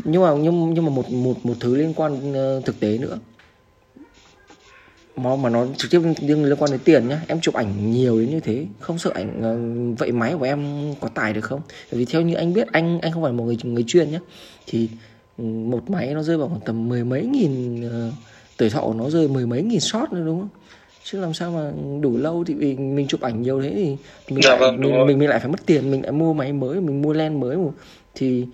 [0.03, 3.19] nhưng mà nhưng nhưng mà một một một thứ liên quan uh, thực tế nữa
[5.15, 7.21] mà mà nó trực tiếp liên, liên quan đến tiền nhá.
[7.27, 8.65] Em chụp ảnh nhiều đến như thế.
[8.79, 9.39] Không sợ ảnh
[9.93, 11.61] uh, vậy máy của em có tải được không?
[11.91, 14.19] Bởi vì theo như anh biết anh anh không phải một người người chuyên nhá.
[14.67, 14.89] Thì
[15.37, 18.13] một máy nó rơi vào khoảng tầm mười mấy nghìn uh,
[18.57, 20.49] tuổi thọ nó rơi mười mấy nghìn shot nữa đúng không?
[21.03, 23.95] Chứ làm sao mà đủ lâu thì vì mình chụp ảnh nhiều thế thì
[24.29, 25.91] mình, dạ, lại, vâng, mình, mình mình lại phải mất tiền.
[25.91, 27.73] Mình lại mua máy mới mình mua len mới một
[28.15, 28.45] thì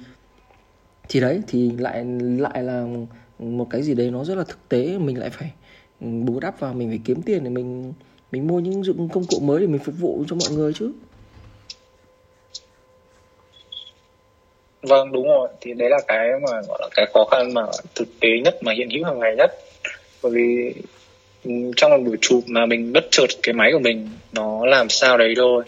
[1.09, 2.05] thì đấy thì lại
[2.37, 2.87] lại là
[3.39, 4.97] một cái gì đấy nó rất là thực tế.
[4.97, 5.51] Mình lại phải
[5.99, 7.93] bù đắp vào, mình phải kiếm tiền để mình
[8.31, 10.91] mình mua những dụng công cụ mới để mình phục vụ cho mọi người chứ.
[14.81, 15.49] Vâng đúng rồi.
[15.61, 17.61] Thì đấy là cái mà, gọi là cái khó khăn mà
[17.95, 19.51] thực tế nhất, mà hiện hữu hàng ngày nhất.
[20.23, 20.73] Bởi vì
[21.43, 24.89] ừ, trong một buổi chụp mà mình bất chợt cái máy của mình nó làm
[24.89, 25.63] sao đấy thôi,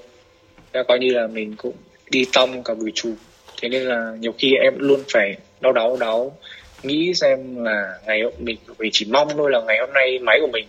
[0.73, 1.75] đã coi như là mình cũng
[2.11, 3.13] đi tông cả buổi chụp.
[3.61, 6.37] Thế nên là nhiều khi em luôn phải đau đáu đau
[6.83, 10.49] nghĩ xem là ngày mình mình chỉ mong thôi là ngày hôm nay máy của
[10.53, 10.65] mình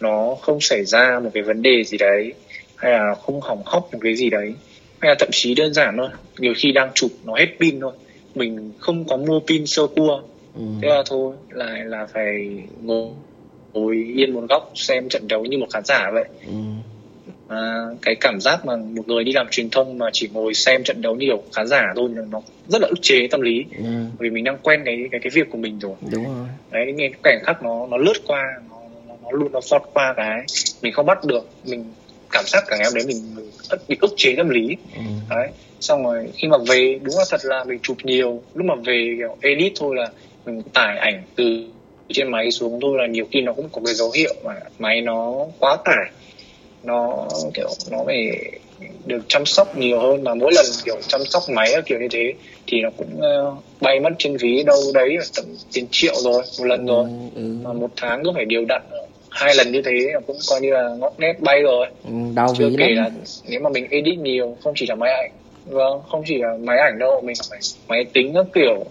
[0.00, 2.32] nó không xảy ra một cái vấn đề gì đấy
[2.76, 4.54] hay là không hỏng hóc một cái gì đấy
[5.00, 6.08] hay là thậm chí đơn giản thôi
[6.38, 7.92] nhiều khi đang chụp nó hết pin thôi
[8.34, 10.22] mình không có mua pin sơ cua
[10.54, 10.62] ừ.
[10.82, 13.08] thế là thôi lại là phải ngồi
[13.72, 16.52] ngồi yên một góc xem trận đấu như một khán giả vậy ừ.
[17.50, 20.84] À, cái cảm giác mà một người đi làm truyền thông mà chỉ ngồi xem
[20.84, 23.64] trận đấu như kiểu khán giả thôi nó rất là ức chế tâm lý.
[23.78, 23.84] Ừ.
[24.18, 25.92] vì mình đang quen cái cái cái việc của mình rồi.
[26.12, 26.48] Đúng rồi.
[26.72, 28.76] Đấy nghe cảnh khắc nó nó lướt qua nó,
[29.08, 30.40] nó, nó luôn nó phọt qua cái
[30.82, 31.48] mình không bắt được.
[31.64, 31.84] Mình
[32.32, 33.50] cảm giác cả ngày hôm đấy mình, mình
[33.88, 34.68] bị ức chế tâm lý.
[34.94, 35.02] Ừ.
[35.30, 35.48] đấy
[35.80, 38.42] xong rồi khi mà về đúng là thật là mình chụp nhiều.
[38.54, 40.10] Lúc mà về kiểu edit thôi là
[40.46, 41.44] mình tải ảnh từ
[42.12, 45.00] trên máy xuống thôi là nhiều khi nó cũng có cái dấu hiệu mà máy
[45.00, 46.10] nó quá tải
[46.82, 48.26] nó kiểu nó phải
[49.06, 52.32] được chăm sóc nhiều hơn mà mỗi lần kiểu chăm sóc máy kiểu như thế
[52.66, 56.64] thì nó cũng uh, bay mất trên ví đâu đấy tầm tiền triệu rồi một
[56.64, 57.04] lần rồi.
[57.34, 57.56] Ừ, ừ.
[57.64, 58.82] mà một tháng cứ phải điều đặn
[59.30, 61.86] hai lần như thế cũng coi như là ngót nét bay rồi.
[62.04, 63.10] Ừ, đau chưa kể là
[63.48, 65.30] nếu mà mình edit nhiều không chỉ là máy ảnh
[65.64, 68.84] vâng không chỉ là máy ảnh đâu mình phải máy tính các kiểu.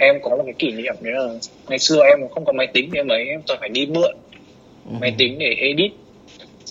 [0.00, 1.26] Em có một cái kỷ niệm đấy là
[1.68, 4.16] ngày xưa em không có máy tính nên mấy em toàn phải đi mượn
[4.84, 4.92] ừ.
[5.00, 5.92] máy tính để edit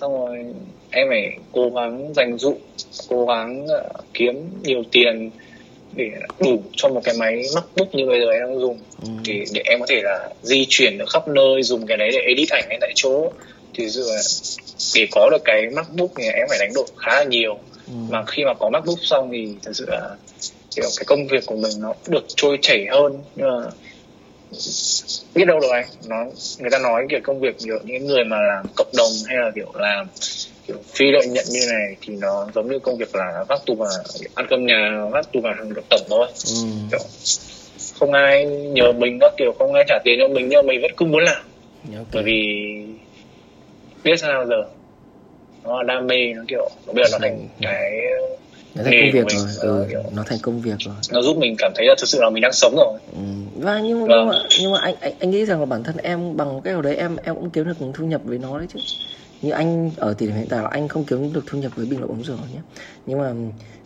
[0.01, 0.45] xong rồi
[0.91, 2.55] em phải cố gắng dành dụ
[3.09, 5.31] cố gắng uh, kiếm nhiều tiền
[5.95, 9.09] để đủ cho một cái máy MacBook như bây giờ em đang dùng ừ.
[9.27, 12.19] để để em có thể là di chuyển được khắp nơi dùng cái đấy để
[12.27, 13.31] edit ảnh ngay tại chỗ
[13.73, 14.17] thì dựa
[14.95, 17.93] để có được cái MacBook thì em phải đánh đổi khá là nhiều ừ.
[18.09, 20.15] mà khi mà có MacBook xong thì thật sự là
[20.75, 23.69] kiểu cái công việc của mình nó được trôi chảy hơn nhưng mà
[25.35, 26.25] biết đâu rồi anh nó
[26.59, 29.51] người ta nói kiểu công việc kiểu những người mà làm cộng đồng hay là
[29.55, 30.07] kiểu làm
[30.67, 33.75] kiểu phi lợi nhận như này thì nó giống như công việc là vác tù
[33.75, 33.89] và
[34.35, 36.53] ăn cơm nhà vác tù và hàng được tổng thôi ừ.
[36.91, 36.99] kiểu
[37.99, 40.91] không ai nhờ mình các kiểu không ai trả tiền cho mình nhưng mình vẫn
[40.97, 41.43] cứ muốn làm
[41.85, 42.05] okay.
[42.13, 42.41] bởi vì
[44.03, 44.63] biết sao giờ
[45.63, 47.61] nó là đam mê nó kiểu bây giờ nó thành ừ.
[47.61, 47.91] cái
[48.77, 49.47] nó thành công việc rồi.
[49.59, 50.95] ừ, kiểu, nó thành công việc rồi.
[51.11, 52.99] nó giúp mình cảm thấy là thực sự là mình đang sống rồi.
[53.13, 53.19] Ừ.
[53.55, 54.09] và nhưng vâng.
[54.09, 56.73] nhưng mà nhưng mà anh, anh anh nghĩ rằng là bản thân em bằng cái
[56.73, 58.79] nào đấy em em cũng kiếm được thu nhập với nó đấy chứ.
[59.41, 61.85] Như anh ở thời điểm hiện tại là anh không kiếm được thu nhập với
[61.85, 62.61] bình luận bóng rổ nhé.
[63.05, 63.33] Nhưng mà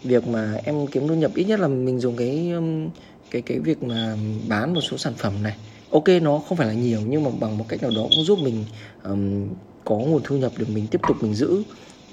[0.04, 2.89] việc mà em kiếm thu nhập ít nhất là mình dùng cái um,
[3.32, 4.16] cái cái việc mà
[4.48, 5.56] bán một số sản phẩm này.
[5.92, 8.39] Ok nó không phải là nhiều nhưng mà bằng một cách nào đó cũng giúp
[8.39, 8.66] mình
[9.04, 9.48] um,
[9.86, 11.64] có nguồn thu nhập để mình tiếp tục mình giữ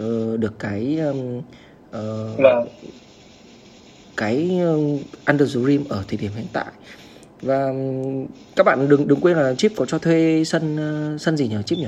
[0.02, 1.42] uh, được cái um,
[1.96, 2.68] uh, vâng.
[4.16, 6.66] cái um, under the rim ở thời điểm hiện tại
[7.42, 7.68] và
[8.56, 10.76] các bạn đừng đừng quên là chip có cho thuê sân
[11.14, 11.86] uh, sân gì nhỉ chip nhỉ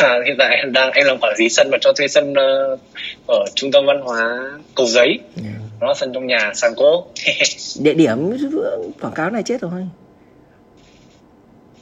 [0.00, 2.80] à, hiện tại đang em làm quản lý sân và cho thuê sân uh,
[3.26, 5.20] ở trung tâm văn hóa cầu giấy yeah.
[5.36, 5.50] Dạ.
[5.80, 7.06] nó là sân trong nhà sàn cố
[7.80, 8.30] địa điểm
[9.00, 9.70] quảng cáo này chết rồi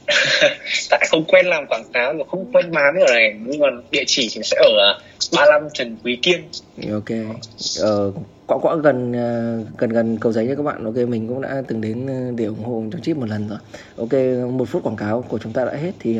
[0.89, 3.35] tại không quen làm quảng cáo và không quen bán ở này.
[3.45, 4.99] Nhưng mà địa chỉ thì sẽ ở
[5.35, 6.41] 35 Trần Quý Kiên.
[6.91, 7.09] Ok.
[7.81, 8.11] Ờ,
[8.47, 10.85] quãng quãng gần ờ, gần gần cầu giấy nha các bạn.
[10.85, 13.59] Ok mình cũng đã từng đến ờ, để ủng hộ cho chip một lần rồi.
[13.97, 16.19] Ok một phút quảng cáo của chúng ta đã hết thì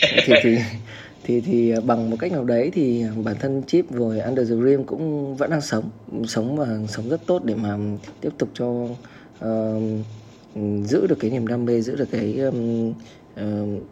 [0.00, 0.56] thì thì
[1.24, 4.84] thì thì bằng một cách nào đấy thì bản thân chip rồi under the rim
[4.84, 5.90] cũng vẫn đang sống
[6.26, 7.76] sống và sống rất tốt để mà
[8.20, 9.82] tiếp tục cho uh,
[10.84, 12.90] giữ được cái niềm đam mê giữ được cái um,
[13.40, 13.82] uh,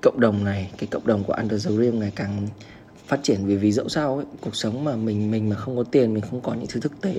[0.00, 2.48] cộng đồng này cái cộng đồng của under the rim ngày càng
[3.06, 3.46] phát triển.
[3.46, 6.22] Vì vì dẫu sao ấy, cuộc sống mà mình mình mà không có tiền mình
[6.30, 7.14] không có những thứ thực tế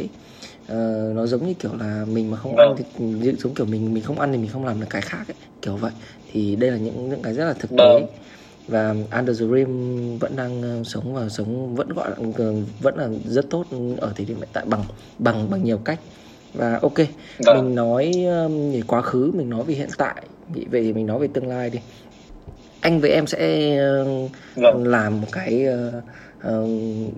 [0.72, 2.84] uh, nó giống như kiểu là mình mà không ăn thì
[3.40, 5.78] giống kiểu mình mình không ăn thì mình không làm được cái khác ấy, kiểu
[5.78, 5.92] vậy.
[6.32, 7.78] Thì đây là những những cái rất là thực tế.
[7.78, 8.06] Vâng.
[8.68, 12.98] và Under the Rim vẫn đang ờ, sống và sống vẫn gọi là ờ, vẫn
[12.98, 13.66] là rất tốt
[13.98, 14.84] ở thời điểm hiện tại bằng
[15.20, 16.00] bằng bằng nhiều cách
[16.54, 16.98] và ok
[17.46, 17.56] vâng.
[17.56, 18.12] mình nói
[18.74, 20.24] về quá khứ mình nói về hiện tại
[20.72, 21.80] vậy mình nói về tương lai đi
[22.82, 23.72] anh với em sẽ
[24.56, 24.88] vâng.
[24.88, 26.04] làm một cái uh,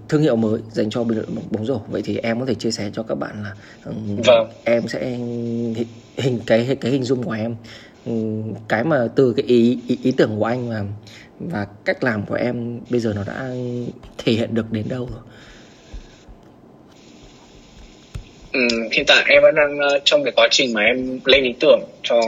[0.10, 2.72] thương hiệu mới dành cho bình luận bóng rổ vậy thì em có thể chia
[2.72, 3.54] sẻ cho các bạn là
[3.86, 4.50] um, vâng.
[4.64, 5.10] em sẽ
[6.18, 7.56] hình cái cái hình dung của em
[8.68, 10.84] cái mà từ cái ý, ý ý tưởng của anh và
[11.40, 13.52] và cách làm của em bây giờ nó đã
[14.18, 15.22] thể hiện được đến đâu rồi
[18.56, 21.54] ừ, hiện tại em vẫn đang uh, trong cái quá trình mà em lên ý
[21.60, 22.22] tưởng cho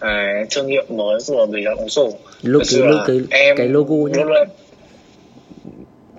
[0.00, 2.10] cái thương hiệu mới của bình luận bóng rổ.
[2.42, 4.22] Lúc cái, lúc cái, em cái logo nhé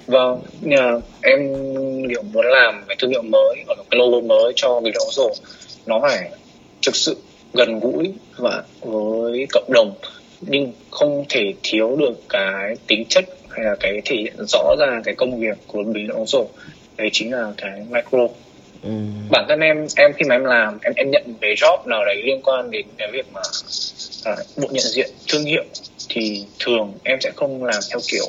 [0.06, 1.40] vâng nhà em
[2.10, 5.32] kiểu muốn làm cái thương hiệu mới hoặc cái logo mới cho luận bóng rổ.
[5.86, 6.32] Nó phải
[6.86, 7.18] thực sự
[7.54, 9.94] gần gũi và với cộng đồng
[10.42, 15.02] nhưng không thể thiếu được cái tính chất hay là cái thể hiện rõ ra
[15.04, 16.46] cái công việc của bình bóng rổ.
[16.98, 18.28] Đấy chính là cái micro
[18.84, 18.90] ừ.
[19.30, 22.22] bản thân em em khi mà em làm em em nhận cái job nào đấy
[22.26, 23.42] liên quan đến cái việc mà
[24.24, 25.64] à, bộ nhận diện thương hiệu
[26.10, 28.26] thì thường em sẽ không làm theo kiểu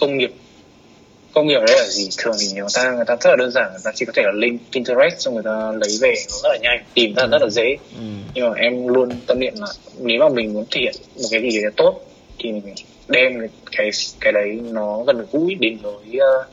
[0.00, 0.30] công nghiệp
[1.32, 3.70] công nghiệp đấy là gì thường thì người ta người ta rất là đơn giản
[3.70, 6.48] người ta chỉ có thể là link Pinterest xong người ta lấy về nó rất
[6.48, 8.04] là nhanh tìm ra rất là dễ ừ.
[8.34, 9.66] nhưng mà em luôn tâm niệm là
[9.98, 12.00] nếu mà mình muốn thể hiện một cái gì đấy tốt
[12.38, 12.74] thì mình
[13.08, 13.90] đem cái
[14.20, 16.46] cái đấy nó gần gũi đến với uh,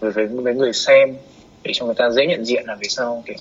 [0.00, 1.16] với, với với người xem
[1.62, 3.36] để cho người ta dễ nhận diện là vì sao, kiểu,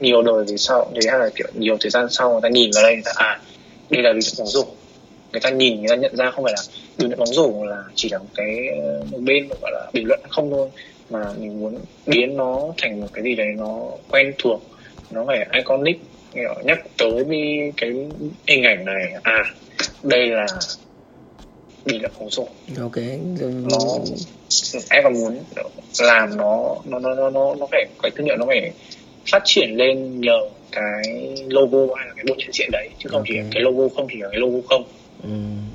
[0.00, 2.70] nhiều đời về sau đấy hay là, kiểu, nhiều thời gian sau người ta nhìn
[2.74, 3.40] vào đây, người ta à
[3.90, 4.66] đây là ví dụ bóng rổ.
[5.32, 6.62] Người ta nhìn, người ta nhận ra không phải là
[6.98, 8.56] bình luận bóng rổ là chỉ là một cái,
[9.10, 10.68] một bên gọi là bình luận không thôi,
[11.10, 14.62] mà mình muốn biến nó thành một cái gì đấy nó quen thuộc,
[15.10, 16.00] nó phải iconic
[16.64, 17.90] nhắc tới với cái
[18.46, 19.12] hình ảnh này.
[19.22, 19.44] À
[20.02, 20.46] đây là
[21.84, 22.46] bình luận bóng rổ
[22.80, 22.96] ok
[23.70, 23.78] nó
[24.90, 25.38] em còn muốn
[26.00, 28.72] làm nó nó nó nó nó, nó phải cái thương hiệu nó phải
[29.30, 30.38] phát triển lên nhờ
[30.72, 33.36] cái logo hay là cái bộ nhận diện đấy chứ không okay.
[33.36, 34.84] chỉ cái logo không chỉ là cái logo không
[35.22, 35.28] ừ.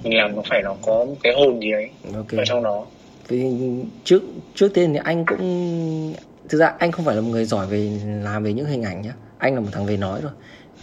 [0.03, 2.39] mình làm nó phải nó có một cái hồn gì ấy okay.
[2.39, 2.85] ở trong đó
[3.27, 3.45] vì
[4.03, 4.23] trước
[4.55, 6.13] trước tiên thì anh cũng
[6.49, 7.91] thực ra anh không phải là một người giỏi về
[8.23, 10.31] làm về những hình ảnh nhá anh là một thằng về nói rồi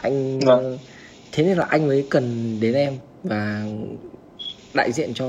[0.00, 0.78] anh vâng.
[1.32, 2.92] thế nên là anh mới cần đến em
[3.22, 3.64] và
[4.74, 5.26] đại diện cho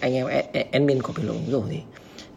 [0.00, 0.26] anh em
[0.72, 1.78] admin của bình luận bóng rổ thì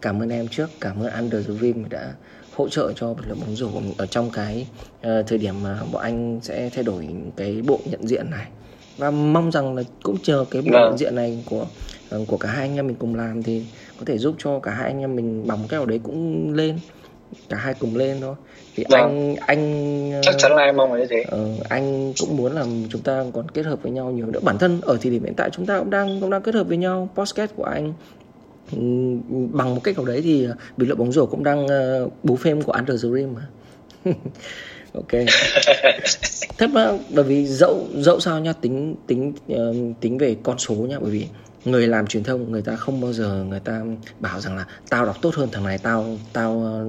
[0.01, 2.14] cảm ơn em trước cảm ơn Under the Rim đã
[2.56, 4.68] hỗ trợ cho bình luận bóng rổ ở trong cái
[5.08, 8.47] uh, thời điểm mà bọn anh sẽ thay đổi cái bộ nhận diện này
[8.97, 10.82] và mong rằng là cũng chờ cái bộ vâng.
[10.82, 11.66] nhận diện này của
[12.16, 13.66] uh, của cả hai anh em mình cùng làm thì
[13.99, 16.80] có thể giúp cho cả hai anh em mình bằng cái nào đấy cũng lên
[17.50, 18.36] cả hai cùng lên thôi.
[18.76, 19.02] Thì vâng.
[19.02, 21.26] anh anh chắc chắn là em mong là như thế.
[21.36, 24.40] uh, anh cũng muốn là chúng ta còn kết hợp với nhau nhiều nữa.
[24.44, 26.68] Bản thân ở thời điểm hiện tại chúng ta cũng đang cũng đang kết hợp
[26.68, 27.94] với nhau podcast của anh.
[29.52, 32.62] Bằng một cách nào đấy thì bình luận bóng rổ cũng đang uh, bú phim
[32.62, 33.48] của Under the Rim mà.
[34.94, 35.12] Ok.
[36.58, 40.76] Thật mà bởi vì dẫu dẫu sao nhá tính tính uh, tính về con số
[40.76, 41.28] nhá bởi vì
[41.66, 43.82] người làm truyền thông người ta không bao giờ người ta
[44.20, 46.82] bảo rằng là tao đọc tốt hơn thằng này tao tao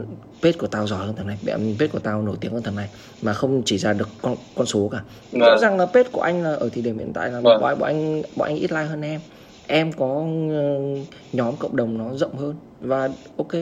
[0.45, 1.39] page của tao giỏi hơn thằng này
[1.79, 2.89] page của tao nổi tiếng hơn thằng này
[3.23, 5.41] mà không chỉ ra được con con số cả vâng.
[5.41, 7.61] rõ ràng là page của anh là ở thời điểm hiện tại là vâng.
[7.61, 9.21] bọn, bọn anh bọn anh ít like hơn em
[9.67, 10.81] em có ờ,
[11.33, 13.53] nhóm cộng đồng nó rộng hơn và ok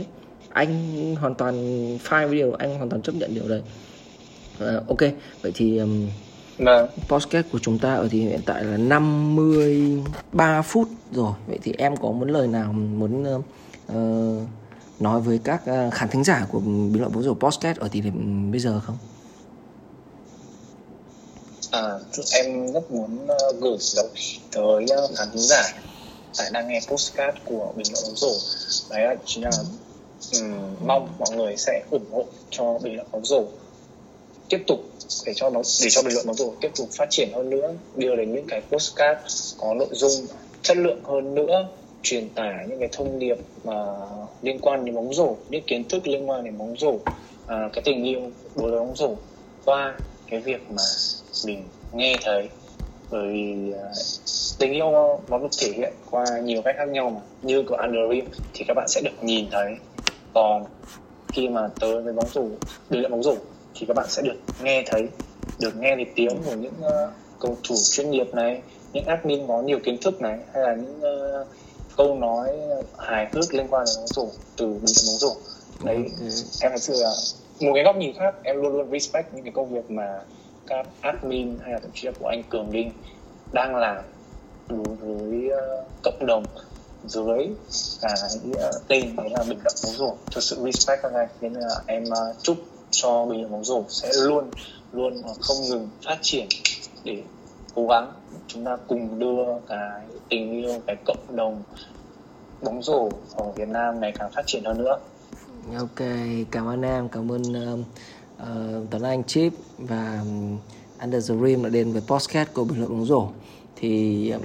[0.53, 0.75] anh
[1.21, 1.55] hoàn toàn
[1.99, 3.63] fine với điều anh hoàn toàn chấp nhận điều đấy
[4.65, 5.01] uh, ok
[5.43, 6.07] vậy thì um,
[6.59, 6.89] Vâng.
[7.09, 11.33] Podcast của chúng ta ở thì hiện tại là 53 phút rồi.
[11.47, 13.25] Vậy thì em có muốn lời nào muốn
[13.93, 14.49] uh,
[15.03, 18.01] nói với các ờ, khán thính giả của bình luận bóng rổ podcast ở thì
[18.01, 18.99] điểm bây giờ không?
[21.71, 21.83] À,
[22.33, 23.77] em rất muốn ờ, gửi
[24.53, 25.63] tới ờ, khán thính giả
[26.39, 28.33] tại đang nghe podcast của bình luận bóng rổ.
[28.91, 29.51] Đấy chính là
[30.41, 33.45] um, mong mọi người sẽ ủng hộ cho bình luận bóng rổ.
[34.49, 34.79] Tiếp tục
[35.27, 37.75] để cho nó để cho bình luận bóng rổ tiếp tục phát triển hơn nữa
[37.97, 40.13] đưa đến những cái podcast có nội dung
[40.63, 41.69] chất lượng hơn nữa
[42.03, 43.75] truyền tải những cái thông điệp mà
[44.43, 46.99] liên quan đến bóng rổ những kiến thức liên quan đến bóng rổ
[47.47, 48.21] à, cái tình yêu
[48.57, 49.15] đối với bóng rổ
[49.65, 49.95] qua
[50.27, 50.83] cái việc mà
[51.47, 52.49] mình nghe thấy.
[53.11, 53.77] Bởi vì uh,
[54.59, 54.91] tình yêu
[55.29, 57.21] nó được thể hiện qua nhiều cách khác nhau mà.
[57.43, 58.23] Như của Andrew
[58.55, 59.77] thì các bạn sẽ được nhìn thấy.
[60.35, 60.65] Còn
[61.33, 62.43] khi mà tới với bóng rổ
[62.91, 63.35] đối luyện bóng rổ
[63.75, 65.09] thì các bạn sẽ được nghe thấy
[65.61, 69.63] được nghe thấy tiếng của những uh, cầu thủ chuyên nghiệp này những admin có
[69.63, 71.01] nhiều kiến thức này hay là những
[71.43, 71.47] uh,
[71.97, 72.49] câu nói
[72.99, 75.37] hài hước liên quan đến bóng rổ từ bình luận bóng rổ
[75.85, 76.29] đấy ừ.
[76.61, 77.11] em thật sự là
[77.61, 78.35] một cái góc nhìn khác.
[78.43, 80.21] Em luôn luôn respect những cái công việc mà
[80.67, 82.93] các admin hay là thậm chí là của anh Cường Đinh
[83.53, 84.05] đang làm
[84.69, 86.45] đối với uh, cộng đồng
[87.05, 87.49] dưới
[88.01, 88.13] cái
[88.51, 91.69] uh, tên đấy là bình luận bóng rổ thực sự respect các anh nên là
[91.87, 92.57] em uh, chúc
[92.91, 94.51] cho bình luận bóng rổ sẽ luôn
[94.93, 96.49] luôn không ngừng phát triển
[97.05, 97.23] để
[97.75, 98.13] cố gắng
[98.47, 101.63] chúng ta cùng đưa cái tình yêu cái cộng đồng
[102.63, 104.99] bóng rổ ở Việt Nam ngày càng phát triển hơn nữa.
[105.79, 106.09] Ok,
[106.51, 107.79] cảm ơn em, cảm ơn uh,
[108.43, 110.59] uh, Tuấn Anh Chip và um,
[111.03, 113.29] Under the Rim đã đến với podcast của bình luận bóng rổ.
[113.77, 114.43] Thì um,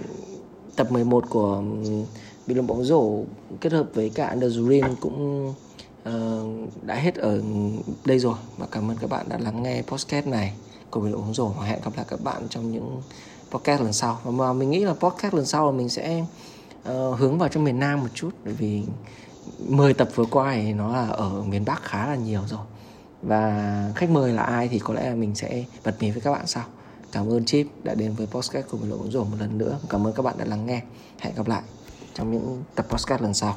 [0.76, 2.06] tập 11 của um,
[2.48, 3.24] bình luận bóng rổ
[3.62, 5.48] kết hợp với cả Under the Rim cũng
[6.10, 7.42] uh, đã hết ở
[8.06, 10.54] đây rồi và cảm ơn các bạn đã lắng nghe podcast này
[10.92, 11.52] của mình uống rồi.
[11.60, 13.02] Và hẹn gặp lại các bạn trong những
[13.52, 14.20] podcast lần sau.
[14.24, 16.24] Và mà mình nghĩ là podcast lần sau là mình sẽ
[16.90, 18.30] uh, hướng vào trong miền Nam một chút.
[18.46, 18.84] Bởi vì
[19.60, 22.66] 10 tập vừa qua thì nó là ở miền Bắc khá là nhiều rồi.
[23.22, 26.32] Và khách mời là ai thì có lẽ là mình sẽ bật mí với các
[26.32, 26.64] bạn sau.
[27.12, 29.80] Cảm ơn Chip đã đến với podcast của mình lộn rồi một lần nữa.
[29.90, 30.82] Cảm ơn các bạn đã lắng nghe.
[31.20, 31.62] Hẹn gặp lại
[32.14, 33.56] trong những tập podcast lần sau.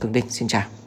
[0.00, 0.81] Cường đinh xin chào.